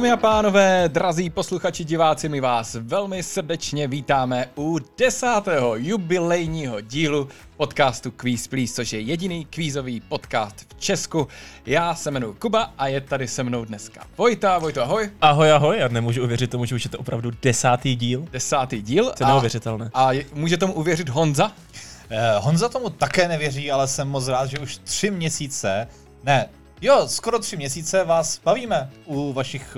[0.00, 7.28] Dámy a pánové, drazí posluchači, diváci, my vás velmi srdečně vítáme u desátého jubilejního dílu
[7.56, 11.28] podcastu Quiz Please, což je jediný kvízový podcast v Česku.
[11.66, 14.58] Já se jmenuji Kuba a je tady se mnou dneska Vojta.
[14.58, 15.10] Vojto, ahoj.
[15.20, 18.24] Ahoj, ahoj, já nemůžu uvěřit tomu, že už je to opravdu desátý díl.
[18.32, 19.04] Desátý díl.
[19.18, 19.90] To je neuvěřitelné.
[19.94, 21.52] A je- může tomu uvěřit Honza?
[22.10, 25.88] Eh, Honza tomu také nevěří, ale jsem moc rád, že už tři měsíce,
[26.24, 26.48] ne,
[26.82, 29.76] jo, skoro tři měsíce vás bavíme u vašich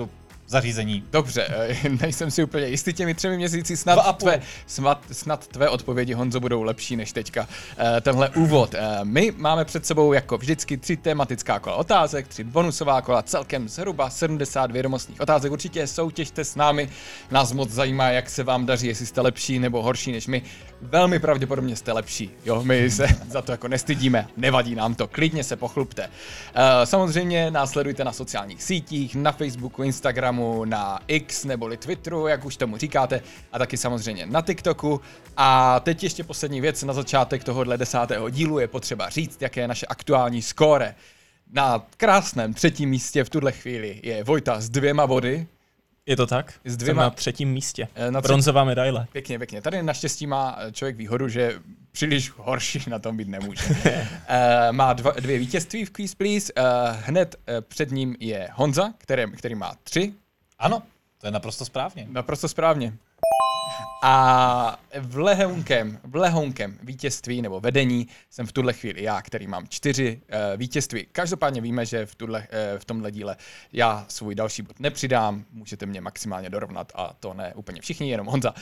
[0.53, 1.03] zařízení.
[1.11, 6.13] Dobře, eh, nejsem si úplně jistý těmi třemi měsíci, snad tvé, snad, snad tvé odpovědi,
[6.13, 7.47] Honzo, budou lepší než teďka.
[7.77, 8.73] Eh, Tenhle úvod.
[8.75, 13.69] Eh, My máme před sebou jako vždycky tři tematická kola otázek, tři bonusová kola, celkem
[13.69, 15.51] zhruba 70 vědomostních otázek.
[15.51, 16.89] Určitě soutěžte s námi,
[17.31, 20.41] nás moc zajímá, jak se vám daří, jestli jste lepší nebo horší než my.
[20.81, 25.43] Velmi pravděpodobně jste lepší, jo, my se za to jako nestydíme, nevadí nám to, klidně
[25.43, 26.09] se pochlupte.
[26.83, 32.77] Samozřejmě následujte na sociálních sítích, na Facebooku, Instagramu, na X neboli Twitteru, jak už tomu
[32.77, 35.01] říkáte, a taky samozřejmě na TikToku.
[35.37, 39.67] A teď ještě poslední věc na začátek tohohle desátého dílu je potřeba říct, jaké je
[39.67, 40.95] naše aktuální skóre.
[41.53, 45.47] Na krásném třetím místě v tuhle chvíli je Vojta s dvěma body.
[46.05, 46.53] Je to tak?
[46.65, 47.87] S Jsem dvěma- na třetím místě.
[47.95, 49.07] Eh, na třetí- Bronzová medaile.
[49.11, 49.61] Pěkně, pěkně.
[49.61, 51.59] Tady naštěstí má člověk výhodu, že
[51.91, 53.63] příliš horší na tom být nemůže.
[54.27, 56.53] Eh, má dva, dvě vítězství v Quiz Please.
[56.55, 56.61] Eh,
[57.05, 57.35] hned
[57.67, 60.13] před ním je Honza, který, který má tři.
[60.63, 60.83] Ano,
[61.17, 62.07] to je naprosto správně.
[62.09, 62.93] Naprosto správně.
[64.03, 69.67] A v lehounkem, v lehounkem vítězství nebo vedení jsem v tuhle chvíli já, který mám
[69.67, 71.07] čtyři uh, vítězství.
[71.11, 73.35] Každopádně víme, že v, tuhle, uh, v tomhle díle
[73.73, 78.27] já svůj další bod nepřidám, můžete mě maximálně dorovnat a to ne úplně všichni, jenom
[78.27, 78.53] Honza.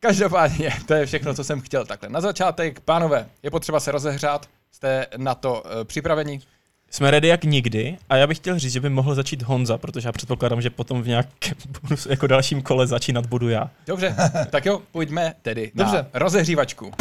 [0.00, 2.08] Každopádně, to je všechno, co jsem chtěl takhle.
[2.08, 6.40] Na začátek, pánové, je potřeba se rozehřát, jste na to uh, připraveni?
[6.90, 10.08] Jsme ready jak nikdy a já bych chtěl říct, že by mohl začít Honza, protože
[10.08, 13.70] já předpokládám, že potom v nějakém bonus, jako dalším kole začínat budu já.
[13.86, 14.14] Dobře,
[14.50, 15.96] tak jo, pojďme tedy Dobře.
[15.96, 16.92] na rozehřívačku.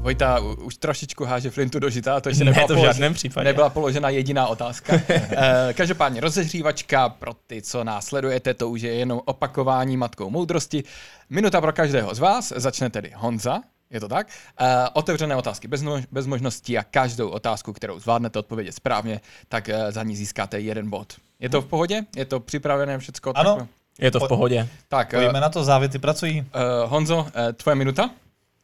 [0.00, 3.14] Vojta už trošičku háže flintu do žita, to ještě Ne, nebyla, to v položena- žádném
[3.14, 3.44] případě.
[3.44, 5.00] nebyla položena jediná otázka.
[5.08, 10.84] Eh, Každopádně rozehřívačka pro ty, co následujete, to už je jenom opakování matkou moudrosti.
[11.30, 13.60] Minuta pro každého z vás, začne tedy Honza,
[13.94, 14.26] je to tak?
[14.60, 19.68] Uh, otevřené otázky bez, no, bez možností a každou otázku, kterou zvládnete odpovědět správně, tak
[19.68, 21.12] uh, za ní získáte jeden bod.
[21.40, 22.02] Je to v pohodě?
[22.16, 23.32] Je to připravené všecko?
[23.34, 23.50] Ano.
[23.50, 23.68] takhle?
[23.98, 24.68] Je to v Po- pohodě.
[24.88, 26.40] Tak, uh, Pojďme na to, závěty pracují.
[26.40, 28.10] Uh, Honzo, uh, tvoje minuta?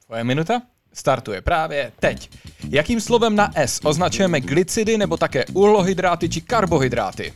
[0.07, 0.63] Tvoje minuta?
[0.95, 2.31] Startuje právě teď.
[2.71, 7.33] Jakým slovem na S označujeme glycidy nebo také uhlohydráty či karbohydráty?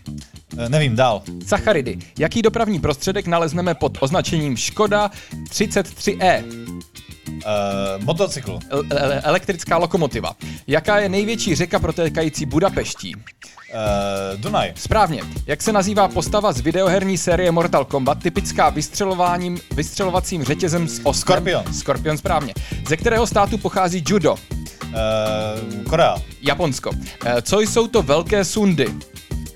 [0.58, 1.22] Eh, Nevím, dál.
[1.46, 1.98] Sacharidy.
[2.18, 5.10] Jaký dopravní prostředek nalezneme pod označením Škoda
[5.50, 6.44] 33E?
[7.34, 8.58] Uh, motocykl.
[8.70, 10.36] El- ele- elektrická lokomotiva.
[10.66, 13.12] Jaká je největší řeka protékající Budapeští?
[13.74, 14.72] Uh, Dunaj.
[14.76, 15.22] Správně.
[15.46, 21.34] Jak se nazývá postava z videoherní série Mortal Kombat, typická vystřelováním, vystřelovacím řetězem s oskem?
[21.34, 21.72] Scorpion.
[21.72, 22.54] Scorpion, správně.
[22.88, 24.32] Ze kterého státu pochází judo?
[24.32, 26.16] Uh, Korea.
[26.42, 26.90] Japonsko.
[27.24, 28.94] Eh, Co jsou to velké sundy?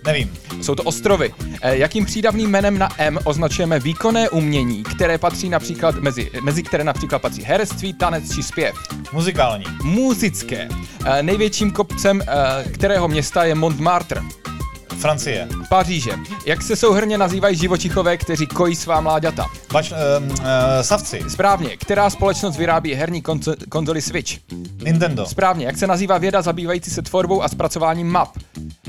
[0.08, 0.32] Nevím.
[0.62, 1.34] Jsou to ostrovy.
[1.62, 6.84] Eh, Jakým přídavným jménem na M označujeme výkonné umění, které patří například mezi, mezi které
[6.84, 8.74] například patří herectví, tanec či zpěv?
[9.12, 9.64] Muzikální.
[9.82, 10.68] Muzické.
[11.04, 14.20] Eh, Největším kopcem eh, kterého města je Montmartre?
[14.98, 15.48] Francie.
[15.68, 16.10] Paříže.
[16.46, 19.46] Jak se souhrně nazývají živočichové, kteří kojí svá mláďata?
[19.72, 19.96] Bač, uh,
[20.32, 20.36] uh,
[20.82, 21.20] savci.
[21.28, 21.76] Správně.
[21.76, 24.32] Která společnost vyrábí herní konzo- konzoli Switch?
[24.84, 25.26] Nintendo.
[25.26, 25.66] Správně.
[25.66, 28.28] Jak se nazývá věda zabývající se tvorbou a zpracováním map?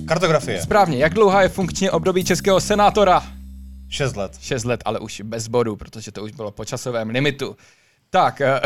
[0.07, 0.61] Kartografie.
[0.61, 0.97] Správně.
[0.97, 3.23] Jak dlouhá je funkčně období českého senátora?
[3.89, 4.31] 6 let.
[4.41, 7.55] 6 let, ale už bez bodů, protože to už bylo po časovém limitu.
[8.09, 8.61] Tak, eh,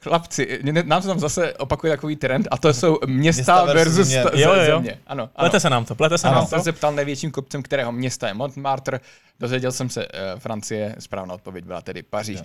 [0.00, 4.06] chlapci, nám se tam zase opakuje takový trend a to jsou města, Města versus versus
[4.08, 4.22] země.
[4.28, 4.76] sta- Jo, jo, jo.
[4.76, 4.98] země.
[5.06, 5.30] Ano, ano.
[5.38, 6.64] Plete se nám to, plete se Ano, nám jsem to.
[6.64, 9.00] se ptal největším kopcem, kterého města je Montmartre.
[9.40, 12.40] Dozvěděl jsem se uh, Francie, správná odpověď byla tedy Paříž.
[12.40, 12.44] Uh,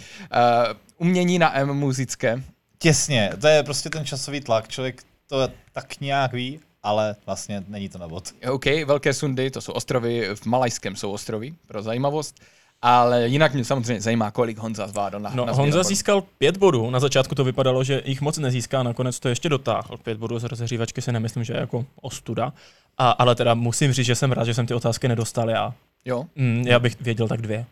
[0.98, 2.44] umění na M muzické.
[2.78, 3.32] Těsně.
[3.42, 4.68] To je prostě ten časový tlak.
[4.68, 8.30] Člověk to tak nějak ví, ale vlastně není to na bod.
[8.52, 12.36] OK, velké sundy, to jsou ostrovy, v Malajském jsou ostrovy, pro zajímavost.
[12.86, 16.58] Ale jinak mě samozřejmě zajímá, kolik Honza zvládl na, No, na Honza sběr získal pět
[16.58, 16.90] bodů.
[16.90, 19.98] Na začátku to vypadalo, že jich moc nezíská, nakonec to ještě dotáhl.
[20.04, 22.54] Pět bodů z rozehřívačky si nemyslím, že je jako ostuda.
[22.98, 25.74] A, ale teda musím říct, že jsem rád, že jsem ty otázky nedostal já.
[26.06, 27.66] Jo, Mm, já bych věděl tak dvě.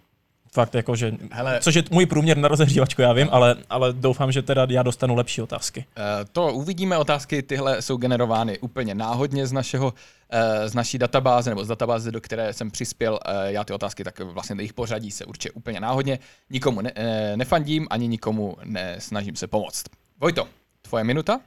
[0.54, 1.14] Fakt jako, že...
[1.32, 1.60] Hele.
[1.62, 5.16] Což je můj průměr na rozehřívačku, já vím, ale, ale doufám, že teda já dostanu
[5.16, 5.86] lepší otázky.
[5.98, 6.02] Eh,
[6.32, 9.94] To uvidíme, otázky tyhle jsou generovány úplně náhodně z našeho,
[10.30, 14.04] eh, z naší databáze, nebo z databáze, do které jsem přispěl eh, já ty otázky,
[14.04, 16.20] tak vlastně jejich pořadí se určitě úplně náhodně.
[16.50, 16.94] Nikomu ne,
[17.36, 19.84] nefandím, ani nikomu nesnažím se pomoct.
[20.20, 20.48] Vojto,
[20.82, 21.40] tvoje minuta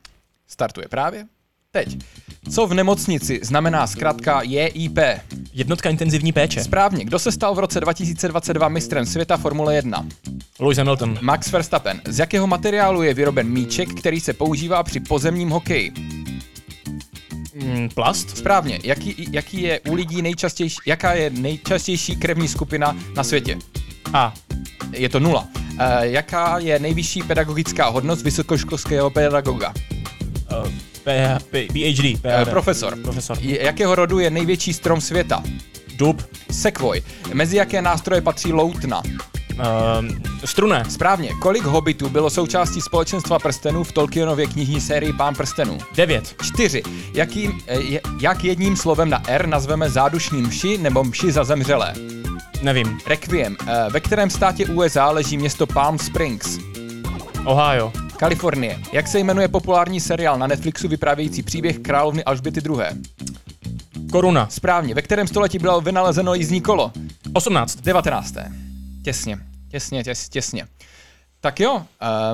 [0.46, 1.26] startuje právě
[1.74, 1.98] Teď.
[2.50, 4.98] Co v nemocnici znamená zkrátka JIP?
[5.52, 6.64] Jednotka intenzivní péče.
[6.64, 7.04] Správně.
[7.04, 10.06] Kdo se stal v roce 2022 mistrem světa Formule 1?
[10.60, 11.18] Lewis Hamilton.
[11.20, 12.00] Max Verstappen.
[12.08, 15.92] Z jakého materiálu je vyroben míček, který se používá při pozemním hokeji?
[17.54, 18.38] Mm, plast.
[18.38, 18.78] Správně.
[18.84, 23.58] Jaký, jaký je u lidí nejčastější, jaká je nejčastější krevní skupina na světě?
[24.12, 24.34] A.
[24.92, 25.48] Je to nula.
[25.78, 29.74] E, jaká je nejvyšší pedagogická hodnost vysokoškolského pedagoga?
[30.50, 30.68] Uh,
[31.04, 31.54] PhD.
[31.54, 32.50] E, PhD.
[32.50, 32.96] profesor.
[33.02, 33.38] Profesor.
[33.40, 35.42] Jakého rodu je největší strom světa?
[35.96, 36.22] Dub.
[36.50, 37.02] Sekvoj.
[37.34, 39.02] Mezi jaké nástroje patří loutna?
[39.54, 39.60] Uh,
[40.44, 40.84] struné.
[40.88, 41.30] Správně.
[41.40, 45.78] Kolik hobitů bylo součástí společenstva prstenů v Tolkienově knižní sérii Pán prstenů?
[45.96, 46.34] Devět.
[46.42, 46.82] Čtyři.
[47.14, 51.94] Jakým, eh, jak jedním slovem na R nazveme zádušní mši nebo mši za zemřelé?
[52.62, 52.98] Nevím.
[53.06, 53.56] Requiem.
[53.66, 56.58] Eh, Ve kterém státě USA leží město Palm Springs?
[57.44, 57.92] Ohio.
[58.16, 58.80] Kalifornie.
[58.92, 63.02] Jak se jmenuje populární seriál na Netflixu vyprávějící příběh královny Alžběty II?
[64.12, 64.48] Koruna.
[64.50, 64.94] Správně.
[64.94, 66.92] Ve kterém století bylo vynalezeno jízdní kolo?
[67.32, 67.76] 18.
[67.76, 68.34] 19.
[69.04, 69.38] Těsně,
[69.68, 70.66] těsně, těs, těsně.
[71.40, 71.82] Tak jo, uh,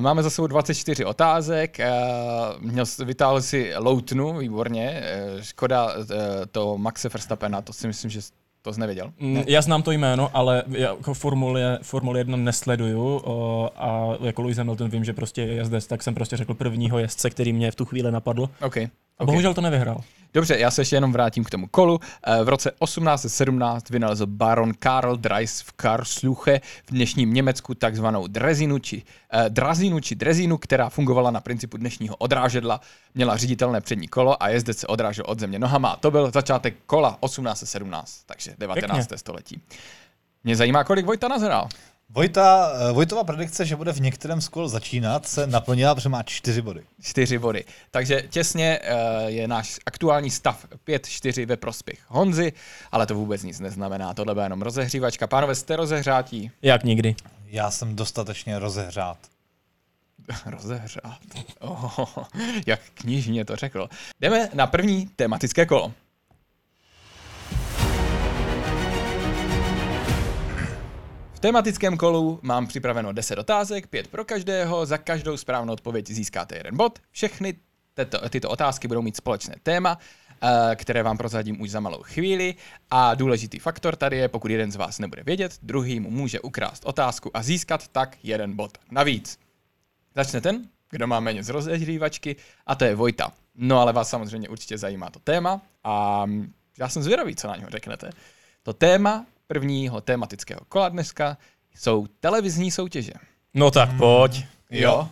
[0.00, 5.02] máme za sebou 24 otázek, uh, měl, vytáhl si Loutnu, výborně,
[5.34, 6.04] uh, škoda uh,
[6.52, 8.20] to Maxe Verstappena, to si myslím, že
[8.62, 9.12] to jsi nevěděl.
[9.20, 14.58] Mm, Já znám to jméno, ale jako Formule, Formule 1 nesleduju o, a jako Lewis
[14.58, 17.74] Hamilton vím, že prostě je jezdec, tak jsem prostě řekl prvního jezdce, který mě v
[17.74, 18.42] tu chvíli napadl.
[18.42, 18.50] OK.
[18.60, 18.88] A okay.
[19.26, 20.00] bohužel to nevyhrál.
[20.34, 22.00] Dobře, já se ještě jenom vrátím k tomu kolu.
[22.26, 28.78] Eh, V roce 1817 vynalezl baron Karl Dreis v Karlsruhe v dnešním Německu takzvanou drezinu
[28.78, 32.80] či, eh, drazinu či drezinu, která fungovala na principu dnešního odrážedla,
[33.14, 35.96] měla řiditelné přední kolo a jezdec se odrážel od země nohama.
[35.96, 39.06] To byl začátek kola 1817, takže 19.
[39.06, 39.18] Pěkně.
[39.18, 39.62] století.
[40.44, 41.68] Mě zajímá, kolik Vojta nazhrál.
[42.12, 46.22] Vojta, eh, Vojtova predikce, že bude v některém z kol začínat, se naplnila, protože má
[46.22, 46.82] čtyři body.
[47.02, 47.64] Čtyři body.
[47.90, 52.52] Takže těsně eh, je náš aktuální stav 5-4 ve prospěch Honzy,
[52.92, 54.14] ale to vůbec nic neznamená.
[54.14, 55.26] Tohle byla jenom rozehřívačka.
[55.26, 56.50] Pánové, jste rozehřátí?
[56.62, 57.14] Jak nikdy.
[57.46, 59.18] Já jsem dostatečně rozehřát.
[60.46, 61.20] Rozehřát.
[61.58, 62.08] Oh,
[62.66, 63.88] jak knižně to řekl.
[64.20, 65.92] Jdeme na první tematické kolo.
[71.40, 76.76] Tematickém kolu mám připraveno 10 otázek, 5 pro každého, za každou správnou odpověď získáte jeden
[76.76, 76.98] bod.
[77.10, 77.54] Všechny
[77.94, 79.98] tyto, tyto otázky budou mít společné téma,
[80.42, 82.54] eh, které vám prozradím už za malou chvíli.
[82.90, 86.82] A důležitý faktor tady je, pokud jeden z vás nebude vědět, druhý mu může ukrást
[86.86, 89.38] otázku a získat tak jeden bod navíc.
[90.16, 93.32] Začne ten, kdo má méně z rozehřívačky, a to je Vojta.
[93.54, 96.26] No ale vás samozřejmě určitě zajímá to téma a
[96.78, 98.10] já jsem zvědavý, co na něho řeknete.
[98.62, 101.38] To téma prvního tematického kola dneska
[101.74, 103.12] jsou televizní soutěže.
[103.54, 104.44] No tak pojď.
[104.70, 105.08] Jo.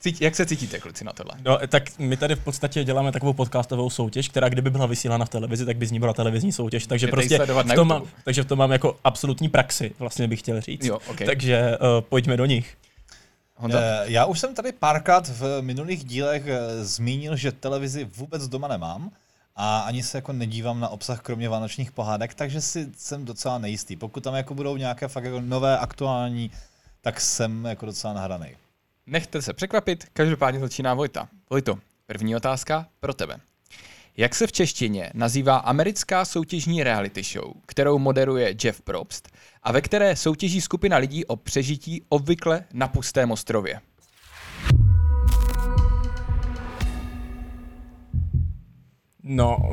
[0.00, 1.32] Cítí, jak se cítíte, kluci, na tohle?
[1.44, 5.28] No, tak my tady v podstatě děláme takovou podcastovou soutěž, která kdyby byla vysílána v
[5.28, 6.86] televizi, tak by z ní byla televizní soutěž.
[6.86, 10.38] Takže Můžete prostě v tom mám, takže v tom mám jako absolutní praxi, vlastně bych
[10.38, 10.84] chtěl říct.
[10.84, 11.18] Jo, ok.
[11.26, 12.76] Takže uh, pojďme do nich.
[13.56, 13.80] Honza?
[13.80, 18.68] Eh, Já už jsem tady párkrát v minulých dílech eh, zmínil, že televizi vůbec doma
[18.68, 19.10] nemám
[19.56, 23.96] a ani se jako nedívám na obsah kromě vánočních pohádek, takže si jsem docela nejistý.
[23.96, 26.50] Pokud tam jako budou nějaké fakt jako nové, aktuální,
[27.00, 28.56] tak jsem jako docela nahraný.
[29.06, 31.28] Nechte se překvapit, každopádně začíná Vojta.
[31.50, 33.40] Vojto, první otázka pro tebe.
[34.16, 39.28] Jak se v češtině nazývá americká soutěžní reality show, kterou moderuje Jeff Probst
[39.62, 43.80] a ve které soutěží skupina lidí o přežití obvykle na pustém ostrově?
[49.22, 49.70] No,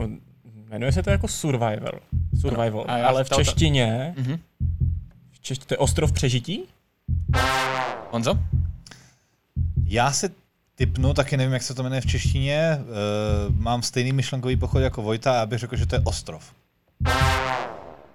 [0.70, 2.02] jmenuje se to jako Survivor.
[2.42, 2.86] Survival.
[2.88, 4.14] A já ale v to- to- češtině...
[4.18, 4.40] Mhm.
[5.32, 6.64] V češtině to je Ostrov přežití?
[8.12, 8.40] Honzo?
[9.86, 10.30] Já si
[10.76, 15.02] typnu, taky nevím, jak se to jmenuje v češtině, uh, mám stejný myšlenkový pochod jako
[15.02, 16.54] Vojta a já bych řekl, že to je ostrov.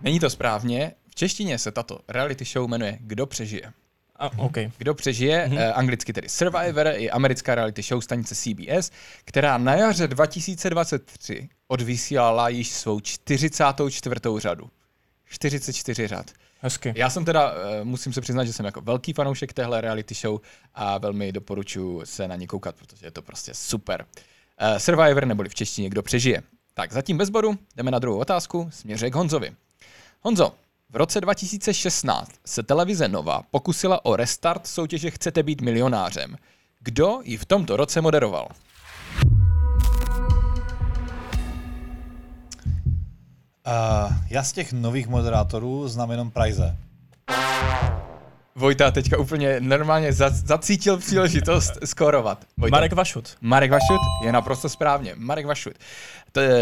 [0.01, 0.93] Není to správně.
[1.11, 3.73] V češtině se tato reality show jmenuje Kdo přežije.
[4.23, 4.57] A, OK.
[4.79, 5.59] Kdo přežije, mm-hmm.
[5.59, 8.91] eh, anglicky tedy Survivor, je americká reality show stanice CBS,
[9.25, 14.15] která na jaře 2023 odvysílala již svou 44.
[14.39, 14.71] řadu.
[15.27, 16.31] 44 řad.
[16.61, 16.95] Hezky.
[16.97, 20.41] Já jsem teda, eh, musím se přiznat, že jsem jako velký fanoušek téhle reality show
[20.75, 24.07] a velmi doporučuji se na ně koukat, protože je to prostě super.
[24.59, 26.43] Eh, Survivor neboli v češtině Kdo přežije.
[26.75, 29.53] Tak zatím bez bodu, jdeme na druhou otázku, směřuje k Honzovi.
[30.21, 30.55] Honzo,
[30.93, 36.37] v roce 2016 se televize Nova pokusila o restart soutěže Chcete být milionářem.
[36.81, 38.49] Kdo ji v tomto roce moderoval?
[43.67, 46.77] Uh, já z těch nových moderátorů znám jenom Prize.
[48.55, 52.45] Vojta teďka úplně normálně za, zacítil příležitost skórovat.
[52.57, 52.77] Vojta.
[52.77, 53.37] Marek Vašut.
[53.41, 55.15] Marek Vašut je naprosto správně.
[55.17, 55.73] Marek Vašut.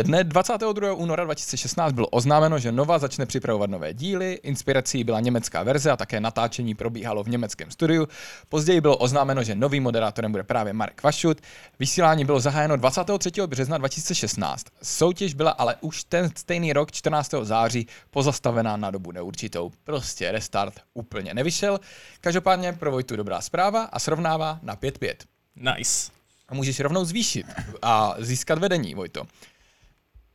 [0.02, 0.94] Dne 22.
[0.94, 4.32] února 2016 bylo oznámeno, že Nova začne připravovat nové díly.
[4.42, 8.08] Inspirací byla německá verze a také natáčení probíhalo v německém studiu.
[8.48, 11.40] Později bylo oznámeno, že novým moderátorem bude právě Marek Vašut.
[11.78, 13.30] Vysílání bylo zahájeno 23.
[13.46, 14.66] března 2016.
[14.82, 17.34] Soutěž byla ale už ten stejný rok 14.
[17.42, 19.70] září pozastavená na dobu neurčitou.
[19.84, 21.80] Prostě restart úplně nevyšel.
[22.20, 25.14] Každopádně pro Vojtu dobrá zpráva a srovnává na 5-5.
[25.56, 26.10] Nice.
[26.48, 27.46] A můžeš rovnou zvýšit
[27.82, 29.26] a získat vedení, Vojto.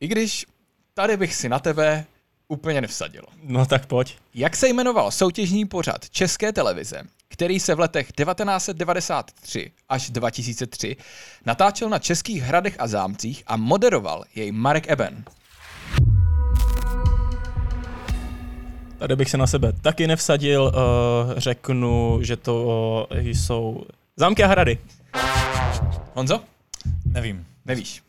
[0.00, 0.46] I když
[0.94, 2.04] tady bych si na tebe
[2.48, 3.22] úplně nevsadil.
[3.42, 4.16] No tak pojď.
[4.34, 10.96] Jak se jmenoval soutěžní pořad České televize, který se v letech 1993 až 2003
[11.46, 15.24] natáčel na českých hradech a zámcích a moderoval jej Marek Eben?
[18.98, 20.62] Tady bych se na sebe taky nevsadil.
[20.62, 20.72] Uh,
[21.36, 23.84] řeknu, že to uh, jsou
[24.16, 24.78] zámky a hrady.
[26.14, 26.40] Honzo?
[27.04, 27.46] Nevím.
[27.64, 28.02] Nevíš.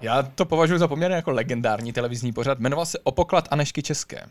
[0.00, 2.58] Já to považuji za poměrně jako legendární televizní pořad.
[2.58, 4.26] Jmenoval se Opoklad Anešky České.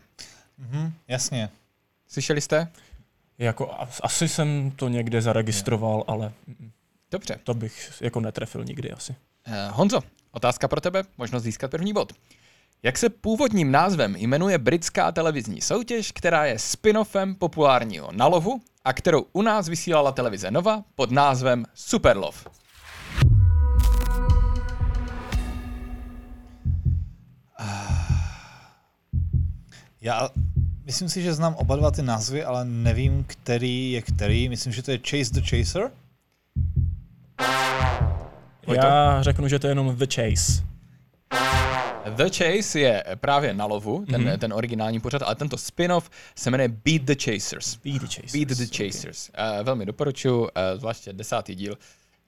[0.58, 1.50] Mhm, jasně.
[2.08, 2.68] Slyšeli jste?
[3.38, 6.32] Jako, as- asi jsem to někde zaregistroval, ale
[7.10, 7.38] Dobře.
[7.44, 9.14] to bych jako netrefil nikdy asi.
[9.46, 12.12] Eh, Honzo, otázka pro tebe, možnost získat první bod.
[12.82, 19.26] Jak se původním názvem jmenuje britská televizní soutěž, která je spin-offem populárního Nalovu a kterou
[19.32, 22.38] u nás vysílala televize Nova pod názvem Superlove?
[30.00, 30.28] Já
[30.84, 34.48] myslím si, že znám oba dva ty názvy, ale nevím, který je který.
[34.48, 35.90] Myslím, že to je Chase the Chaser.
[38.74, 40.68] Já řeknu, že to je jenom The Chase.
[42.08, 44.38] The Chase je právě na lovu, ten, mm-hmm.
[44.38, 47.76] ten originální pořad, ale tento spin-off se jmenuje Beat the Chasers.
[47.84, 48.32] Beat the Chasers.
[48.32, 49.28] Beat the Chasers.
[49.28, 49.58] Okay.
[49.58, 51.74] Uh, velmi doporučuji, uh, zvláště desátý díl,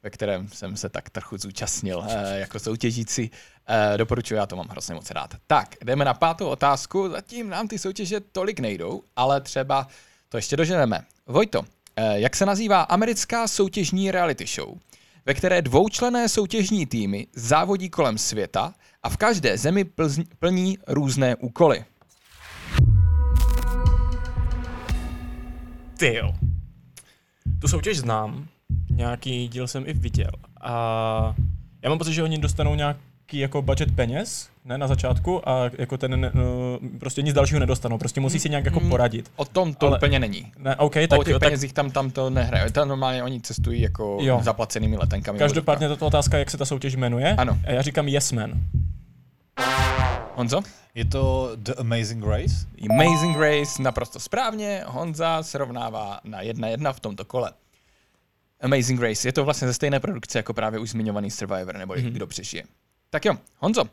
[0.03, 3.31] ve kterém jsem se tak trochu zúčastnil uh, jako soutěžící.
[3.31, 5.35] Uh, doporučuji, já to mám hrozně moc rád.
[5.47, 7.09] Tak, jdeme na pátou otázku.
[7.09, 9.87] Zatím nám ty soutěže tolik nejdou, ale třeba
[10.29, 11.05] to ještě doženeme.
[11.27, 11.67] Vojto, uh,
[12.13, 14.79] jak se nazývá americká soutěžní reality show,
[15.27, 19.85] ve které dvoučlené soutěžní týmy závodí kolem světa a v každé zemi
[20.39, 21.85] plní různé úkoly?
[25.97, 26.35] Ty jo.
[27.61, 28.49] Tu soutěž znám,
[28.91, 31.35] nějaký díl jsem i viděl a
[31.83, 35.99] já mám pocit, že oni dostanou nějaký jako budget peněz, ne, na začátku a jako
[35.99, 36.43] ten, no,
[36.99, 39.31] prostě nic dalšího nedostanou, prostě musí si nějak jako poradit.
[39.37, 40.53] O tom to Ale- úplně není.
[40.59, 42.71] Ne, OK, Tak, o těch tak penězích tam, tam to nehraje.
[42.71, 44.27] Tam normálně oni cestují jako Jo.
[44.27, 44.41] jo.
[44.43, 45.39] zaplacenými letenkami.
[45.39, 47.35] každopádně tato otázka, jak se ta soutěž jmenuje.
[47.39, 47.59] Ano.
[47.67, 48.53] A já říkám Yes Man.
[50.35, 50.61] Honzo?
[50.95, 52.55] Je to The Amazing Race.
[52.91, 54.83] Amazing Race, naprosto správně.
[54.87, 57.53] Honza srovnává na 1-1 v tomto kole.
[58.61, 62.13] Amazing Race, je to vlastně ze stejné produkce jako právě už zmiňovaný Survivor, nebo mm-hmm.
[62.13, 62.65] kdo přežije.
[63.11, 63.85] Tak jo, Honzo,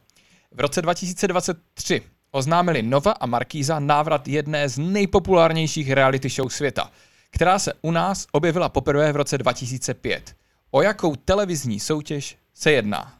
[0.51, 6.91] v roce 2023 oznámili Nova a Markíza návrat jedné z nejpopulárnějších reality show světa,
[7.29, 10.35] která se u nás objevila poprvé v roce 2005.
[10.71, 13.13] O jakou televizní soutěž se jedná?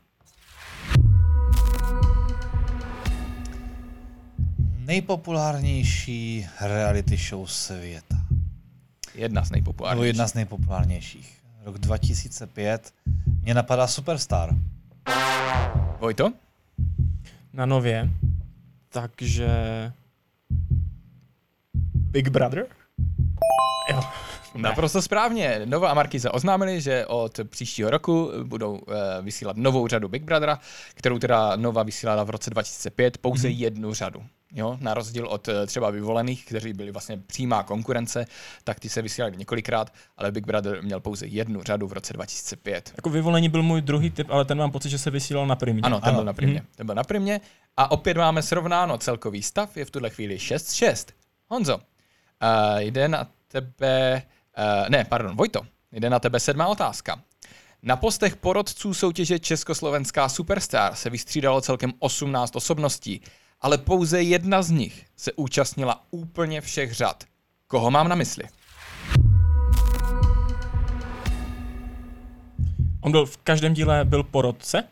[4.78, 8.16] Nejpopulárnější reality show světa.
[9.16, 10.08] Jedna z nejpopulárnějších.
[10.08, 11.37] jedna z nejpopulárnějších.
[11.68, 12.94] Rok 2005.
[13.42, 14.50] Mě napadá Superstar.
[16.00, 16.34] Vojto?
[17.54, 18.10] Na nově.
[18.90, 19.48] Takže...
[21.84, 22.66] Big Brother?
[23.92, 24.02] Jo.
[24.56, 25.62] Naprosto správně.
[25.66, 30.60] Nova a Markiza oznámili, že od příštího roku budou uh, vysílat novou řadu Big Brothera,
[30.94, 33.58] kterou teda Nova vysílala v roce 2005, pouze mm-hmm.
[33.58, 34.24] jednu řadu.
[34.58, 38.26] Jo, na rozdíl od eh, třeba vyvolených, kteří byli vlastně přímá konkurence,
[38.64, 42.94] tak ty se vysílali několikrát, ale Big Brother měl pouze jednu řadu v roce 2005.
[42.98, 45.82] Jako vyvolení byl můj druhý typ, ale ten mám pocit, že se vysílal na primě.
[45.84, 46.18] Ano, ten Ano.
[46.18, 46.64] byl na primě.
[46.76, 47.42] Ten byl na primě.
[47.78, 51.14] A opět máme srovnáno celkový stav, je v tuhle chvíli 6-6.
[51.48, 51.82] Honzo, uh,
[52.78, 54.22] jde na tebe,
[54.58, 55.62] uh, ne, pardon, Vojto,
[55.92, 57.22] jde na tebe sedmá otázka.
[57.84, 63.22] Na postech porodců soutěže Československá Superstar se vystřídalo celkem 18 osobností,
[63.62, 67.24] ale pouze jedna z nich se účastnila úplně všech řad.
[67.68, 68.44] Koho mám na mysli?
[73.02, 74.84] On byl v každém díle byl porodce?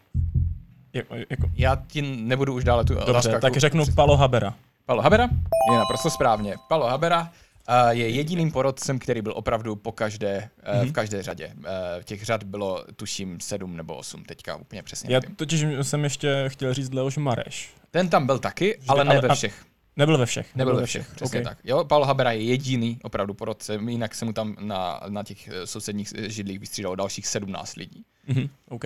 [0.94, 4.54] Jako, jako, Já ti nebudu už dále tu dobře, tak řeknu Palo Habera.
[4.86, 5.24] Palo Habera
[5.72, 6.56] je naprosto správně.
[6.68, 7.32] Palo Habera
[7.70, 10.90] uh, je jediným porodcem, který byl opravdu po každé, uh, Mhm.
[10.90, 11.52] v každé řadě.
[11.58, 11.64] Uh,
[12.04, 15.36] těch řad bylo, tuším, sedm nebo osm, teďka úplně přesně Já nevím.
[15.36, 17.74] totiž jsem ještě chtěl říct Leoš Mareš.
[17.92, 19.66] Ten tam byl taky, ale ne ale- ve a- všech.
[19.98, 20.56] Nebyl ve všech.
[20.56, 21.44] Nebyl ve všech, přesně okay.
[21.54, 21.58] tak.
[21.64, 25.48] Jo, Paul Habera je jediný opravdu po roce, jinak se mu tam na, na těch
[25.48, 28.06] eh, sousedních eh, židlích vystřídalo dalších 17 lidí.
[28.28, 28.84] Mhm, OK.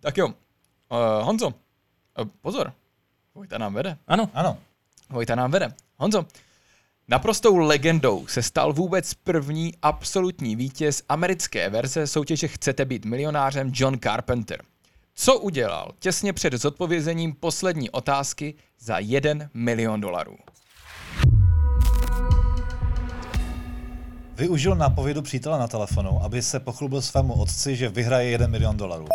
[0.00, 0.34] Tak jo, uh,
[1.22, 1.52] Honzo, uh,
[2.40, 2.72] pozor,
[3.34, 3.96] Vojta nám vede.
[4.08, 4.58] Ano, Ano.
[5.10, 5.68] Vojta nám vede.
[5.98, 6.26] Honzo,
[7.08, 13.98] naprostou legendou se stal vůbec první absolutní vítěz americké verze soutěže Chcete být milionářem John
[13.98, 14.62] Carpenter.
[15.14, 20.36] Co udělal těsně před zodpovězením poslední otázky za 1 milion dolarů?
[24.34, 29.06] Využil nápovědu přítele na telefonu, aby se pochlubil svému otci, že vyhraje 1 milion dolarů.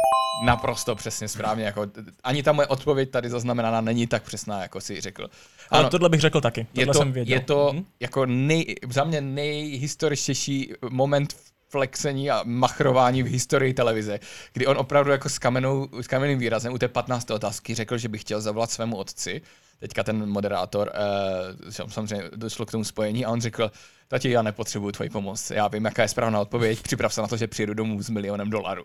[0.45, 1.63] Naprosto přesně správně.
[1.65, 1.85] Jako,
[2.23, 5.29] ani ta moje odpověď tady zaznamenaná není tak přesná, jako si řekl.
[5.69, 6.59] ale Ano, tohle bych řekl taky.
[6.73, 7.37] je Tohle to, jsem věděl.
[7.37, 7.85] je to Mhm.
[7.99, 11.35] jako nej, za mě nejhistoričtější moment
[11.69, 14.19] flexení a machrování v historii televize,
[14.53, 17.31] kdy on opravdu jako s, kamenou, s kamenným výrazem u té 15.
[17.31, 19.41] otázky řekl, že by chtěl zavolat svému otci.
[19.79, 23.71] Teďka ten moderátor, eh, samozřejmě došlo k tomu spojení a on řekl,
[24.07, 27.37] tati, já nepotřebuju tvoji pomoc, já vím, jaká je správná odpověď, připrav se na to,
[27.37, 28.83] že přijedu domů s milionem dolarů.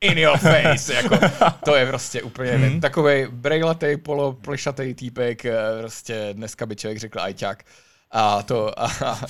[0.00, 1.18] In your face, jako,
[1.64, 2.80] to je prostě úplně mm.
[2.80, 7.64] takový brejlatý, poloplešatý týpek, eh, prostě dneska by člověk řekl ajťák.
[8.10, 9.20] A to, a, a,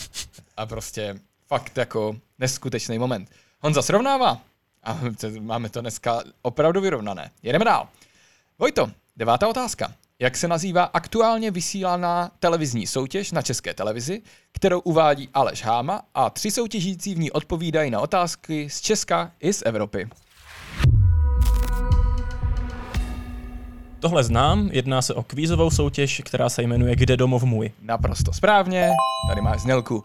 [0.56, 1.14] a prostě
[1.46, 3.30] fakt jako neskutečný moment.
[3.60, 4.40] Honza srovnává
[4.82, 5.00] a
[5.40, 7.30] máme to dneska opravdu vyrovnané.
[7.42, 7.88] Jedeme dál.
[8.58, 9.92] Vojto, devátá otázka.
[10.18, 14.22] Jak se nazývá aktuálně vysílaná televizní soutěž na české televizi,
[14.52, 19.52] kterou uvádí Aleš Háma a tři soutěžící v ní odpovídají na otázky z Česka i
[19.52, 20.08] z Evropy?
[24.00, 27.72] Tohle znám, jedná se o kvízovou soutěž, která se jmenuje Kde domov můj.
[27.82, 28.90] Naprosto správně,
[29.28, 29.96] tady máš znělku.
[29.96, 30.04] Uh,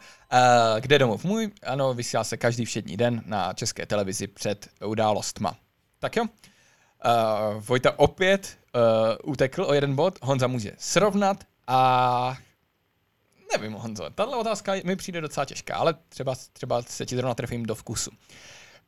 [0.80, 1.52] kde domov můj?
[1.64, 5.56] Ano, vysílá se každý všední den na české televizi před událostma.
[6.00, 6.24] Tak jo.
[6.24, 6.30] Uh,
[7.68, 8.58] Vojta opět
[9.24, 12.38] uh, utekl o jeden bod, Honza může srovnat a
[13.58, 17.66] nevím, Honzo, tahle otázka mi přijde docela těžká, ale třeba, třeba se ti zrovna trefím
[17.66, 18.12] do vkusu.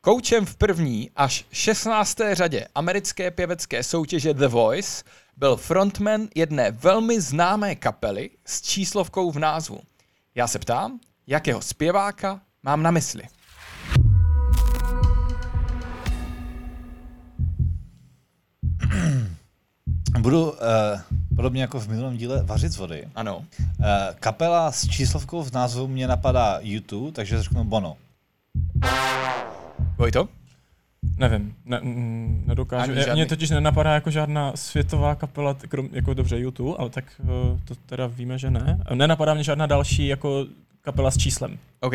[0.00, 2.18] Koučem v první až 16.
[2.32, 5.04] řadě americké pěvecké soutěže The Voice
[5.36, 9.80] byl frontman jedné velmi známé kapely s číslovkou v názvu.
[10.34, 13.22] Já se ptám, jakého zpěváka mám na mysli.
[20.20, 20.56] Budu uh,
[21.36, 23.08] podobně jako v minulém díle vařit z vody.
[23.14, 23.36] Ano.
[23.36, 23.44] Uh,
[24.20, 27.96] kapela s číslovkou v názvu mě napadá YouTube, takže řeknu Bono.
[29.98, 30.28] Vojto?
[31.16, 32.82] Nevím, ne, mm, nedokážu.
[32.82, 36.90] Ani Mě, žádný- mě totiž nenapadá jako žádná světová kapela, krom, jako dobře YouTube, ale
[36.90, 37.28] tak uh,
[37.64, 38.80] to teda víme, že ne.
[38.94, 40.46] Nenapadá mě žádná další jako
[40.82, 41.58] kapela s číslem.
[41.80, 41.92] OK.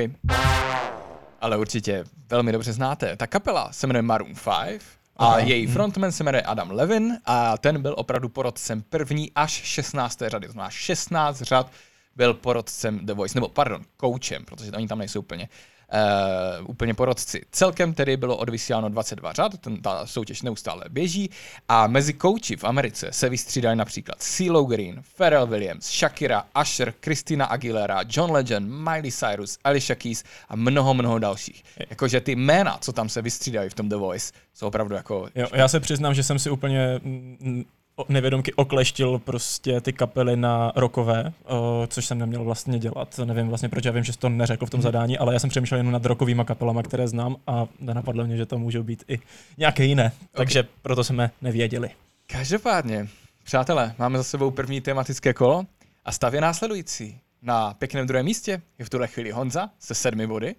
[1.41, 3.15] Ale určitě velmi dobře znáte.
[3.15, 4.81] Ta kapela se jmenuje Maroon 5
[5.17, 5.39] a Aha.
[5.39, 10.19] její frontman se jmenuje Adam Levin a ten byl opravdu porodcem první až 16.
[10.27, 10.47] řady.
[10.47, 11.71] To znamená 16 řad
[12.15, 15.49] byl porodcem The Voice, nebo pardon, koučem, protože oni tam nejsou úplně.
[15.93, 17.41] Uh, úplně porodci.
[17.51, 21.29] Celkem tedy bylo odvysíláno 22 řad, ten, ta soutěž neustále běží
[21.69, 27.45] a mezi kouči v Americe se vystřídali například CeeLo Green, Pharrell Williams, Shakira, Usher, Christina
[27.45, 31.63] Aguilera, John Legend, Miley Cyrus, Alicia Keys a mnoho, mnoho dalších.
[31.89, 35.27] Jakože ty jména, co tam se vystřídají v tom The Voice, jsou opravdu jako...
[35.35, 36.99] Jo, já se přiznám, že jsem si úplně
[38.09, 41.33] nevědomky okleštil prostě ty kapely na rokové,
[41.87, 43.19] což jsem neměl vlastně dělat.
[43.25, 45.49] Nevím vlastně, proč já vím, že jsi to neřekl v tom zadání, ale já jsem
[45.49, 49.19] přemýšlel jenom nad rokovými kapelama, které znám a nenapadlo mě, že to můžou být i
[49.57, 50.11] nějaké jiné.
[50.31, 51.89] Takže proto jsme nevěděli.
[52.27, 53.07] Každopádně,
[53.43, 55.63] přátelé, máme za sebou první tematické kolo
[56.05, 57.19] a stav je následující.
[57.41, 60.55] Na pěkném druhém místě je v tuhle chvíli Honza se sedmi body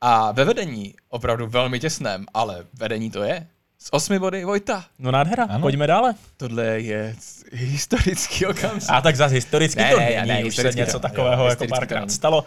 [0.00, 3.46] a ve vedení, opravdu velmi těsném, ale vedení to je,
[3.78, 4.84] s osmi body Vojta.
[4.98, 5.60] No nádhera, Ano.
[5.60, 6.14] pojďme dále.
[6.36, 7.16] Tohle je
[7.52, 8.90] historický okamžik.
[8.90, 11.48] A tak zase historicky Ne, to ne, není, ne, už se něco to- takového jo,
[11.50, 12.44] jako párkrát stalo.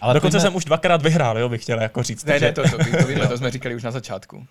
[0.00, 2.24] Ale Dokonce pojďme- jsem už dvakrát vyhrál, jo, bych chtěl jako říct.
[2.24, 2.84] Ne, ne, to, to, to,
[3.20, 4.46] to, to jsme říkali už na začátku.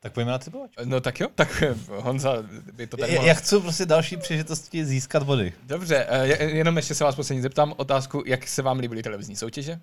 [0.00, 0.82] Tak pojďme na typovačku.
[0.84, 2.34] No tak jo, tak Honza
[2.72, 3.28] by to tady Já, mohl...
[3.28, 5.52] já chci prostě další příležitosti získat body.
[5.62, 9.36] Dobře, eh, je- jenom ještě se vás poslední zeptám otázku, jak se vám líbily televizní
[9.36, 9.80] soutěže?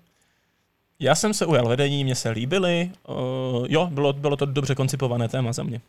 [1.00, 2.90] Já jsem se ujal vedení, mě se líbily.
[3.08, 5.80] Uh, jo, bylo, bylo to dobře koncipované téma za mě.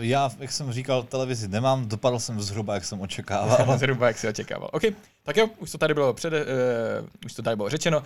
[0.00, 3.78] Já, jak jsem říkal, televizi nemám, dopadl jsem zhruba, jak jsem očekával.
[3.78, 4.70] Zhruba jak si očekával.
[4.72, 4.82] OK,
[5.22, 6.38] tak jo, už to tady bylo před, uh,
[7.26, 8.02] už to tady bylo řečeno.